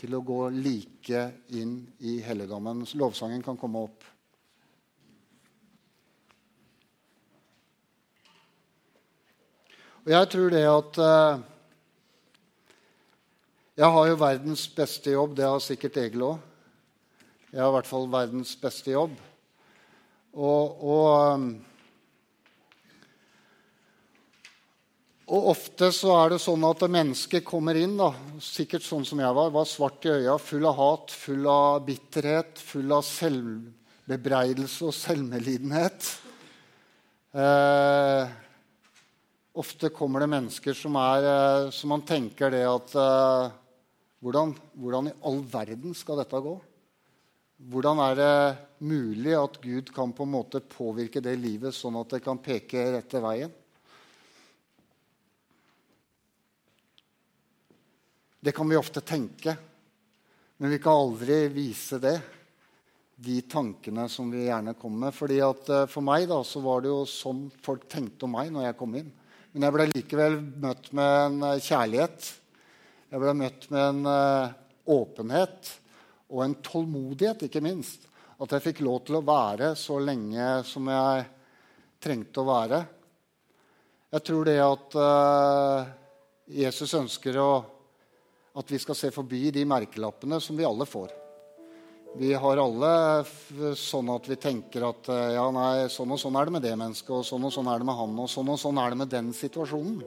til 0.00 0.16
å 0.16 0.22
gå 0.24 0.38
like 0.54 1.26
inn 1.52 1.74
i 2.00 2.16
helligdommen. 2.24 2.86
Lovsangen 2.96 3.44
kan 3.44 3.58
komme 3.60 3.84
opp. 3.84 4.06
Og 10.00 10.12
jeg 10.14 10.28
tror 10.32 10.54
det 10.54 10.62
at 10.64 11.00
uh, 11.04 11.42
jeg 13.76 13.92
har 13.96 14.06
jo 14.08 14.20
verdens 14.20 14.62
beste 14.72 15.12
jobb. 15.12 15.34
Det 15.36 15.44
har 15.44 15.60
sikkert 15.60 15.98
Egil 16.00 16.24
òg. 16.24 16.46
Jeg 17.50 17.60
har 17.60 17.68
i 17.68 17.74
hvert 17.76 17.90
fall 17.90 18.08
verdens 18.08 18.54
beste 18.60 18.94
jobb. 18.94 19.12
Og, 20.32 20.82
og, 20.86 21.44
og, 25.30 25.50
ofte 25.52 25.92
så 25.94 26.10
er 26.16 26.32
det 26.32 26.40
sånn 26.42 26.64
at 26.66 26.82
mennesket 26.90 27.44
kommer 27.46 27.78
inn, 27.78 27.94
da, 28.00 28.10
sikkert 28.42 28.82
sånn 28.82 29.04
som 29.06 29.20
jeg 29.22 29.36
var, 29.36 29.52
var 29.54 29.68
svart 29.68 30.06
i 30.08 30.10
øya, 30.10 30.34
full 30.42 30.66
av 30.66 30.78
hat, 30.80 31.14
full 31.14 31.46
av 31.46 31.84
bitterhet, 31.86 32.58
full 32.58 32.90
av 32.96 33.04
selvbebreidelse 33.06 34.88
og 34.88 34.96
selvmedlidenhet. 34.98 36.08
Eh, 37.30 38.32
ofte 39.62 39.92
kommer 39.94 40.24
det 40.24 40.32
mennesker 40.34 40.74
som, 40.74 40.98
er, 40.98 41.28
eh, 41.30 41.68
som 41.78 41.94
man 41.94 42.02
tenker 42.02 42.50
det 42.50 42.64
at 42.66 42.98
eh, 42.98 43.54
hvordan, 44.18 44.56
hvordan, 44.82 45.12
i 45.12 45.16
all 45.30 45.38
verden 45.52 45.94
skal 45.94 46.18
dette 46.24 46.42
gå? 46.42 46.56
Hvordan 47.70 48.02
er 48.02 48.18
det 48.18 48.34
mulig 48.82 49.38
at 49.38 49.62
Gud 49.62 49.94
kan 49.94 50.10
på 50.16 50.26
en 50.26 50.34
måte 50.34 50.64
påvirke 50.64 51.22
det 51.22 51.38
livet 51.38 51.76
sånn 51.76 52.00
at 52.02 52.16
det 52.16 52.24
kan 52.24 52.42
peke 52.42 52.88
rette 52.96 53.22
veien? 53.22 53.54
Det 58.40 58.54
kan 58.56 58.68
vi 58.68 58.78
ofte 58.80 59.02
tenke, 59.04 59.56
men 60.56 60.72
vi 60.72 60.78
kan 60.80 60.96
aldri 60.96 61.42
vise 61.52 61.98
det. 62.00 62.16
De 63.20 63.42
tankene 63.44 64.06
som 64.08 64.30
vi 64.32 64.46
gjerne 64.46 64.72
kommer 64.80 65.10
med. 65.10 65.14
Fordi 65.16 65.42
at 65.44 65.68
eh, 65.68 65.86
For 65.92 66.00
meg 66.00 66.24
da, 66.30 66.38
så 66.40 66.62
var 66.64 66.80
det 66.80 66.88
jo 66.88 67.02
sånn 67.04 67.50
folk 67.60 67.84
tenkte 67.92 68.24
om 68.24 68.32
meg 68.32 68.48
når 68.54 68.70
jeg 68.70 68.78
kom 68.80 68.96
inn. 68.96 69.10
Men 69.52 69.66
jeg 69.66 69.76
ble 69.76 69.86
likevel 69.90 70.38
møtt 70.62 70.88
med 70.96 71.16
en 71.26 71.42
eh, 71.50 71.60
kjærlighet 71.60 72.30
jeg 73.10 73.18
ble 73.18 73.32
møtt 73.34 73.64
med 73.74 73.80
en 73.82 74.04
uh, 74.06 74.52
åpenhet 74.86 75.70
og 76.30 76.44
en 76.44 76.52
tålmodighet, 76.62 77.42
ikke 77.48 77.62
minst. 77.64 78.04
At 78.38 78.54
jeg 78.54 78.62
fikk 78.68 78.82
lov 78.86 79.00
til 79.08 79.18
å 79.18 79.24
være 79.26 79.72
så 79.74 79.96
lenge 79.98 80.60
som 80.62 80.86
jeg 80.86 81.24
trengte 81.98 82.38
å 82.38 82.46
være. 82.46 82.78
Jeg 84.14 84.24
tror 84.28 84.46
det 84.46 84.54
at 84.62 84.94
Jesus 86.54 86.94
ønsker 87.00 87.40
å, 87.42 87.50
at 88.58 88.70
vi 88.70 88.78
skal 88.82 88.98
se 88.98 89.10
forbi 89.14 89.50
de 89.54 89.64
merkelappene 89.68 90.40
som 90.42 90.58
vi 90.58 90.66
alle 90.66 90.86
får. 90.88 91.12
Vi 92.18 92.32
har 92.34 92.58
alle 92.58 93.22
sånn 93.78 94.08
at 94.10 94.24
vi 94.26 94.34
tenker 94.40 94.88
at 94.88 95.10
eh, 95.14 95.36
ja, 95.36 95.44
nei, 95.54 95.84
sånn 95.94 96.10
og 96.10 96.18
sånn 96.18 96.34
er 96.40 96.48
det 96.48 96.54
med 96.56 96.64
det 96.66 96.72
mennesket, 96.74 97.12
og 97.14 97.26
sånn 97.26 97.46
og 97.46 97.52
sånn 97.54 97.68
er 97.70 97.78
det 97.78 97.86
med 97.86 97.98
han, 98.00 98.16
og 98.18 98.30
sånn 98.32 98.50
og 98.50 98.58
sånn 98.58 98.80
er 98.82 98.90
det 98.90 98.98
med 98.98 99.12
den 99.12 99.28
situasjonen. 99.36 100.00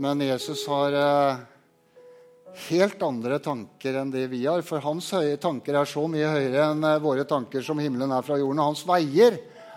Men 0.00 0.24
Jesus 0.24 0.62
har 0.72 0.96
eh, 0.96 1.42
helt 2.70 3.04
andre 3.04 3.38
tanker 3.44 4.00
enn 4.00 4.12
det 4.14 4.26
vi 4.32 4.42
har. 4.46 4.64
For 4.64 4.80
hans 4.84 5.10
høye 5.12 5.36
tanker 5.40 5.76
er 5.76 5.88
så 5.88 6.06
mye 6.08 6.32
høyere 6.32 6.70
enn 6.70 6.88
eh, 6.88 7.02
våre 7.04 7.26
tanker 7.28 7.64
som 7.64 7.80
himmelen 7.80 8.14
er 8.16 8.24
fra 8.24 8.38
jorden. 8.40 8.62
Og 8.62 8.72
hans 8.72 8.86
veier 8.88 9.36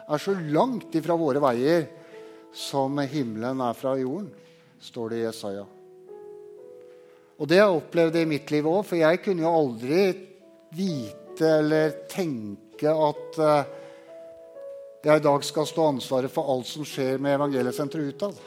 er 0.10 0.23
så 0.23 0.36
langt 0.55 0.95
ifra 0.95 1.19
våre 1.19 1.43
veier 1.43 1.89
som 2.55 2.95
himmelen 3.03 3.59
er 3.61 3.76
fra 3.78 3.97
jorden, 3.99 4.32
står 4.82 5.11
det 5.11 5.20
i 5.20 5.28
Jesaja. 5.28 5.67
Og 7.39 7.47
det 7.47 7.61
har 7.61 7.69
jeg 7.69 7.79
opplevd 7.79 8.19
i 8.19 8.27
mitt 8.27 8.51
liv 8.51 8.67
òg, 8.67 8.83
for 8.87 8.99
jeg 8.99 9.21
kunne 9.23 9.45
jo 9.45 9.55
aldri 9.61 10.03
vite 10.75 11.47
eller 11.47 11.93
tenke 12.11 12.91
at 12.91 13.39
uh, 13.39 13.61
jeg 14.99 15.21
i 15.21 15.23
dag 15.23 15.45
skal 15.47 15.67
stå 15.69 15.85
ansvaret 15.93 16.31
for 16.33 16.51
alt 16.51 16.67
som 16.67 16.83
skjer 16.83 17.21
med 17.23 17.37
Evangeliesenteret 17.37 18.11
utad. 18.11 18.41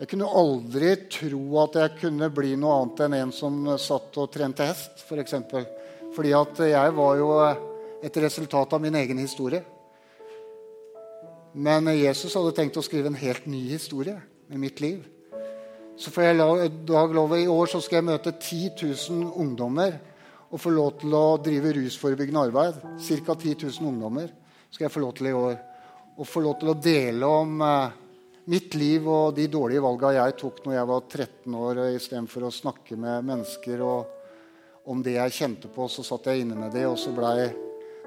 Jeg 0.00 0.08
kunne 0.12 0.30
aldri 0.30 0.94
tro 1.10 1.42
at 1.64 1.80
jeg 1.80 1.96
kunne 1.98 2.30
bli 2.32 2.54
noe 2.56 2.78
annet 2.78 3.02
enn 3.04 3.16
en 3.18 3.32
som 3.34 3.58
satt 3.74 4.14
og 4.22 4.30
trente 4.32 4.64
hest, 4.64 5.02
f.eks. 5.02 5.08
For 5.10 5.20
eksempel. 5.24 5.66
Fordi 6.14 6.32
at 6.38 6.62
jeg 6.70 6.94
var 6.96 7.18
jo 7.18 7.28
et 8.06 8.16
resultat 8.22 8.72
av 8.72 8.80
min 8.80 8.96
egen 9.02 9.18
historie. 9.20 9.60
Men 11.52 11.90
Jesus 11.98 12.38
hadde 12.38 12.54
tenkt 12.56 12.78
å 12.78 12.86
skrive 12.86 13.10
en 13.10 13.18
helt 13.18 13.50
ny 13.50 13.66
historie 13.74 14.16
med 14.46 14.62
mitt 14.62 14.80
liv. 14.80 15.02
Så 16.00 16.08
får 16.08 16.24
jeg 16.24 16.68
dag 16.88 17.12
lov 17.12 17.32
I 17.36 17.48
år 17.52 17.68
så 17.68 17.78
skal 17.84 17.98
jeg 17.98 18.06
møte 18.08 18.32
10 18.32 18.70
000 18.80 19.34
ungdommer 19.36 19.98
og 20.48 20.60
få 20.62 20.70
lov 20.72 20.94
til 21.02 21.12
å 21.12 21.24
drive 21.44 21.74
rusforebyggende 21.76 22.44
arbeid. 22.48 22.78
Ca. 22.96 23.34
10 23.34 23.66
000 23.66 23.88
ungdommer 23.90 24.30
skal 24.70 24.86
jeg 24.86 24.94
få 24.94 25.02
lov 25.02 25.12
til 25.18 25.28
i 25.28 25.34
år. 25.36 25.58
Og 26.16 26.24
få 26.24 26.40
lov 26.40 26.54
til 26.62 26.70
å 26.72 26.76
dele 26.80 27.28
om 27.28 27.60
eh, 27.66 27.98
mitt 28.48 28.72
liv 28.80 29.04
og 29.12 29.36
de 29.36 29.44
dårlige 29.52 29.82
valga 29.84 30.14
jeg 30.16 30.38
tok 30.40 30.62
når 30.64 30.74
jeg 30.78 30.88
var 30.88 31.04
13 31.04 31.58
år, 31.60 31.80
istedenfor 31.98 32.46
å 32.48 32.52
snakke 32.62 32.96
med 32.96 33.26
mennesker 33.28 33.82
og 33.84 34.88
om 34.88 35.02
det 35.04 35.18
jeg 35.18 35.36
kjente 35.36 35.68
på. 35.74 35.84
Så 35.92 36.06
satt 36.06 36.30
jeg 36.32 36.46
inne 36.46 36.56
med 36.56 36.72
det, 36.72 36.86
og 36.88 36.96
så 36.96 37.12
blei 37.12 37.50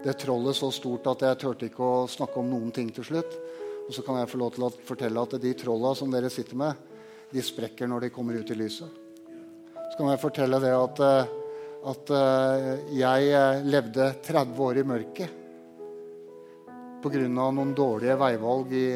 det 0.02 0.16
trollet 0.24 0.58
så 0.58 0.72
stort 0.74 1.12
at 1.14 1.28
jeg 1.28 1.40
turte 1.46 1.70
ikke 1.70 1.86
å 1.86 2.10
snakke 2.10 2.42
om 2.42 2.50
noen 2.56 2.74
ting 2.74 2.90
til 2.96 3.06
slutt. 3.06 3.38
Og 3.86 3.94
så 3.94 4.02
kan 4.02 4.18
jeg 4.18 4.34
få 4.34 4.42
lov 4.42 4.58
til 4.58 4.66
å 4.66 4.74
fortelle 4.90 5.28
at 5.30 5.38
de 5.46 5.54
trolla 5.62 5.94
som 5.94 6.10
dere 6.10 6.34
sitter 6.34 6.58
med, 6.58 6.90
de 7.34 7.42
sprekker 7.42 7.90
når 7.90 8.06
de 8.06 8.14
kommer 8.14 8.38
ut 8.38 8.52
i 8.54 8.58
lyset. 8.58 8.90
Så 9.74 9.98
kan 9.98 10.10
jeg 10.12 10.22
fortelle 10.22 10.60
det 10.62 10.74
at, 10.74 11.00
eh, 11.06 11.32
at 11.92 12.12
eh, 12.18 12.68
jeg 12.98 13.32
eh, 13.34 13.64
levde 13.66 14.12
30 14.26 14.62
år 14.68 14.80
i 14.82 14.86
mørket 14.90 15.40
pga. 17.04 17.28
noen 17.28 17.74
dårlige 17.76 18.16
veivalg 18.16 18.72
i 18.74 18.88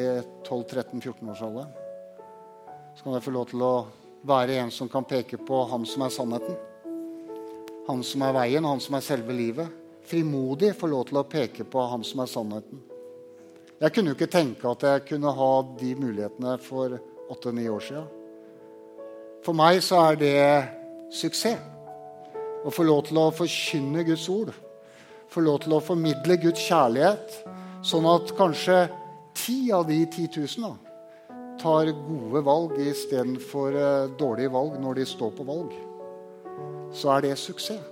12-13-14-årsalderen. 0.46 1.68
Så 2.96 3.04
kan 3.04 3.14
jeg 3.14 3.26
få 3.26 3.34
lov 3.34 3.50
til 3.50 3.62
å 3.62 3.74
være 4.26 4.56
en 4.62 4.72
som 4.74 4.88
kan 4.88 5.04
peke 5.04 5.38
på 5.38 5.64
han 5.70 5.84
som 5.86 6.02
er 6.06 6.14
sannheten. 6.14 6.56
Han 7.88 8.02
som 8.02 8.24
er 8.24 8.34
veien, 8.36 8.64
han 8.64 8.80
som 8.80 8.96
er 8.98 9.04
selve 9.04 9.36
livet. 9.36 9.68
Frimodig 10.08 10.72
få 10.76 10.88
lov 10.88 11.08
til 11.08 11.20
å 11.20 11.26
peke 11.28 11.68
på 11.68 11.84
han 11.92 12.04
som 12.04 12.24
er 12.24 12.32
sannheten. 12.32 12.82
Jeg 13.78 13.94
kunne 13.94 14.10
jo 14.10 14.18
ikke 14.18 14.32
tenke 14.32 14.66
at 14.72 14.82
jeg 14.82 15.06
kunne 15.12 15.30
ha 15.38 15.52
de 15.78 15.94
mulighetene 15.94 16.56
for 16.64 16.98
åtte-ni 17.30 17.68
år 17.70 17.84
siden. 17.84 18.17
For 19.46 19.56
meg 19.56 19.82
så 19.84 20.00
er 20.10 20.18
det 20.20 20.38
suksess. 21.14 21.60
Å 22.66 22.72
få 22.74 22.84
lov 22.84 23.04
til 23.06 23.20
å 23.20 23.28
forkynne 23.32 24.02
Guds 24.04 24.26
ord. 24.32 24.50
Få 25.30 25.44
lov 25.44 25.60
til 25.62 25.76
å 25.76 25.84
formidle 25.84 26.38
Guds 26.42 26.64
kjærlighet, 26.66 27.36
sånn 27.86 28.06
at 28.10 28.32
kanskje 28.36 28.78
ti 29.36 29.68
av 29.72 29.86
de 29.88 30.00
10 30.06 30.40
000 30.58 30.64
da, 30.64 30.72
tar 31.60 31.90
gode 31.92 32.42
valg 32.46 32.74
istedenfor 32.82 33.76
uh, 33.76 34.10
dårlige 34.18 34.52
valg 34.54 34.78
når 34.82 35.00
de 35.00 35.06
står 35.08 35.32
på 35.36 35.46
valg. 35.48 35.72
Så 36.96 37.12
er 37.14 37.28
det 37.28 37.36
suksess. 37.38 37.84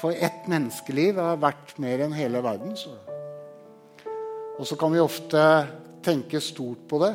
For 0.00 0.12
ett 0.12 0.48
menneskeliv 0.50 1.20
er 1.22 1.38
verdt 1.40 1.76
mer 1.80 2.02
enn 2.04 2.16
hele 2.16 2.42
verden. 2.44 2.74
Så. 2.76 2.90
Og 4.58 4.66
så 4.66 4.76
kan 4.78 4.92
vi 4.92 5.02
ofte 5.02 5.40
tenke 6.04 6.42
stort 6.42 6.82
på 6.90 6.98
det. 7.02 7.14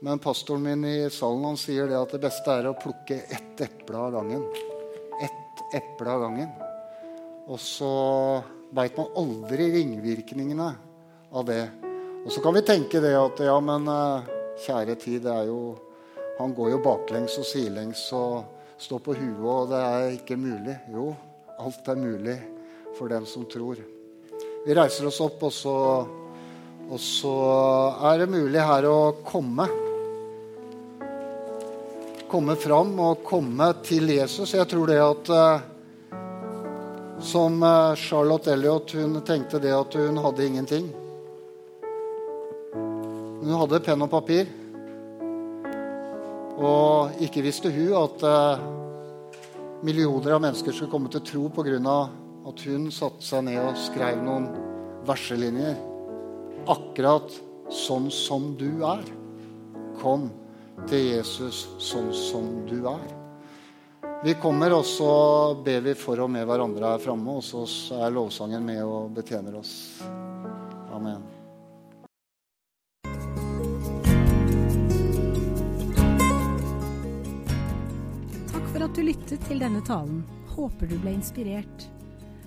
Men 0.00 0.18
pastoren 0.18 0.62
min 0.62 0.84
i 0.84 1.10
salen 1.10 1.44
han 1.44 1.56
sier 1.56 1.88
det 1.88 1.96
at 1.96 2.12
det 2.12 2.20
beste 2.26 2.52
er 2.52 2.68
å 2.68 2.76
plukke 2.76 3.16
ett 3.32 3.62
eple 3.64 3.96
av 3.96 4.12
gangen. 4.18 4.42
Ett 5.24 5.62
eple 5.78 6.12
av 6.12 6.26
gangen. 6.26 6.50
Og 7.48 7.60
så 7.62 7.92
veit 8.76 8.96
man 8.98 9.14
aldri 9.16 9.70
ringvirkningene 9.78 10.68
av 11.32 11.46
det. 11.48 11.62
Og 12.26 12.32
så 12.34 12.42
kan 12.44 12.56
vi 12.58 12.64
tenke 12.66 13.00
det 13.00 13.14
at 13.16 13.40
ja, 13.46 13.54
men 13.62 13.88
eh, 13.88 14.28
kjære 14.66 14.98
tid, 15.00 15.22
det 15.24 15.32
er 15.32 15.50
jo 15.52 15.76
Han 16.36 16.52
går 16.52 16.74
jo 16.74 16.82
baklengs 16.84 17.38
og 17.40 17.46
sidelengs 17.48 18.02
og 18.12 18.42
står 18.76 19.00
på 19.00 19.14
huet, 19.16 19.40
og 19.40 19.70
det 19.70 19.78
er 19.80 20.16
ikke 20.18 20.36
mulig. 20.36 20.74
Jo, 20.92 21.06
alt 21.56 21.88
er 21.88 21.96
mulig 21.96 22.34
for 22.98 23.08
den 23.08 23.24
som 23.24 23.46
tror. 23.48 23.80
Vi 24.66 24.76
reiser 24.76 25.08
oss 25.08 25.22
opp, 25.24 25.40
og 25.48 25.54
så, 25.56 25.76
og 26.90 27.00
så 27.00 27.34
er 28.10 28.20
det 28.20 28.28
mulig 28.36 28.60
her 28.60 28.84
å 28.90 28.98
komme. 29.24 29.64
Komme 32.26 32.56
fram 32.58 32.96
og 32.98 33.20
komme 33.22 33.68
til 33.86 34.08
Jesus. 34.10 34.50
Jeg 34.56 34.66
tror 34.66 34.90
det 34.90 34.96
at 34.98 35.28
uh, 35.30 35.60
Som 37.22 37.60
uh, 37.62 37.94
Charlotte 37.94 38.50
Elliot 38.50 38.96
hun 38.98 39.20
tenkte 39.22 39.60
det 39.62 39.70
at 39.70 39.94
hun 39.94 40.18
hadde 40.18 40.46
ingenting. 40.46 40.88
Hun 42.74 43.52
hadde 43.60 43.78
penn 43.86 44.02
og 44.02 44.10
papir. 44.10 44.50
Og 46.58 47.22
ikke 47.22 47.44
visste 47.46 47.70
hun 47.70 47.94
at 48.00 48.24
uh, 48.26 48.64
millioner 49.86 50.34
av 50.34 50.42
mennesker 50.42 50.74
skulle 50.74 50.90
komme 50.90 51.12
til 51.14 51.22
tro 51.28 51.44
pga 51.54 51.78
at 52.46 52.64
hun 52.66 52.88
satte 52.94 53.22
seg 53.22 53.46
ned 53.46 53.60
og 53.62 53.78
skrev 53.78 54.18
noen 54.26 54.48
verselinjer. 55.06 55.78
Akkurat 56.74 57.38
sånn 57.70 58.10
som 58.10 58.50
du 58.58 58.82
er. 58.82 59.06
Kom 60.02 60.26
til 60.84 61.08
Jesus 61.16 61.66
sånn 61.82 62.12
som 62.14 62.50
du 62.68 62.82
er. 62.90 63.06
Vi 64.24 64.34
kommer, 64.40 64.72
og 64.72 64.84
så 64.88 65.10
ber 65.64 65.82
vi 65.84 65.94
for 65.98 66.20
og 66.24 66.30
med 66.32 66.46
hverandre 66.48 66.94
her 66.94 67.02
framme, 67.02 67.36
og 67.36 67.44
så 67.44 67.64
er 68.00 68.14
lovsangen 68.14 68.64
med 68.64 68.80
og 68.84 69.10
betjener 69.16 69.58
oss. 69.58 69.74
Amen. 70.96 71.20
Takk 78.50 78.72
for 78.72 78.86
at 78.88 78.96
du 78.96 79.04
lyttet 79.04 79.44
til 79.50 79.60
denne 79.60 79.84
talen. 79.84 80.24
Håper 80.56 80.88
du 80.88 80.96
ble 81.02 81.18
inspirert. 81.18 81.88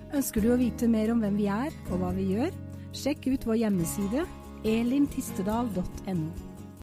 Ønsker 0.10 0.42
du 0.42 0.52
å 0.56 0.60
vite 0.60 0.90
mer 0.90 1.14
om 1.14 1.22
hvem 1.22 1.38
vi 1.38 1.48
er 1.54 1.70
og 1.92 2.02
hva 2.02 2.12
vi 2.18 2.32
gjør? 2.34 2.54
Sjekk 2.98 3.30
ut 3.30 3.46
vår 3.46 3.62
hjemmeside 3.68 4.26
elintistedal.no. 4.66 6.49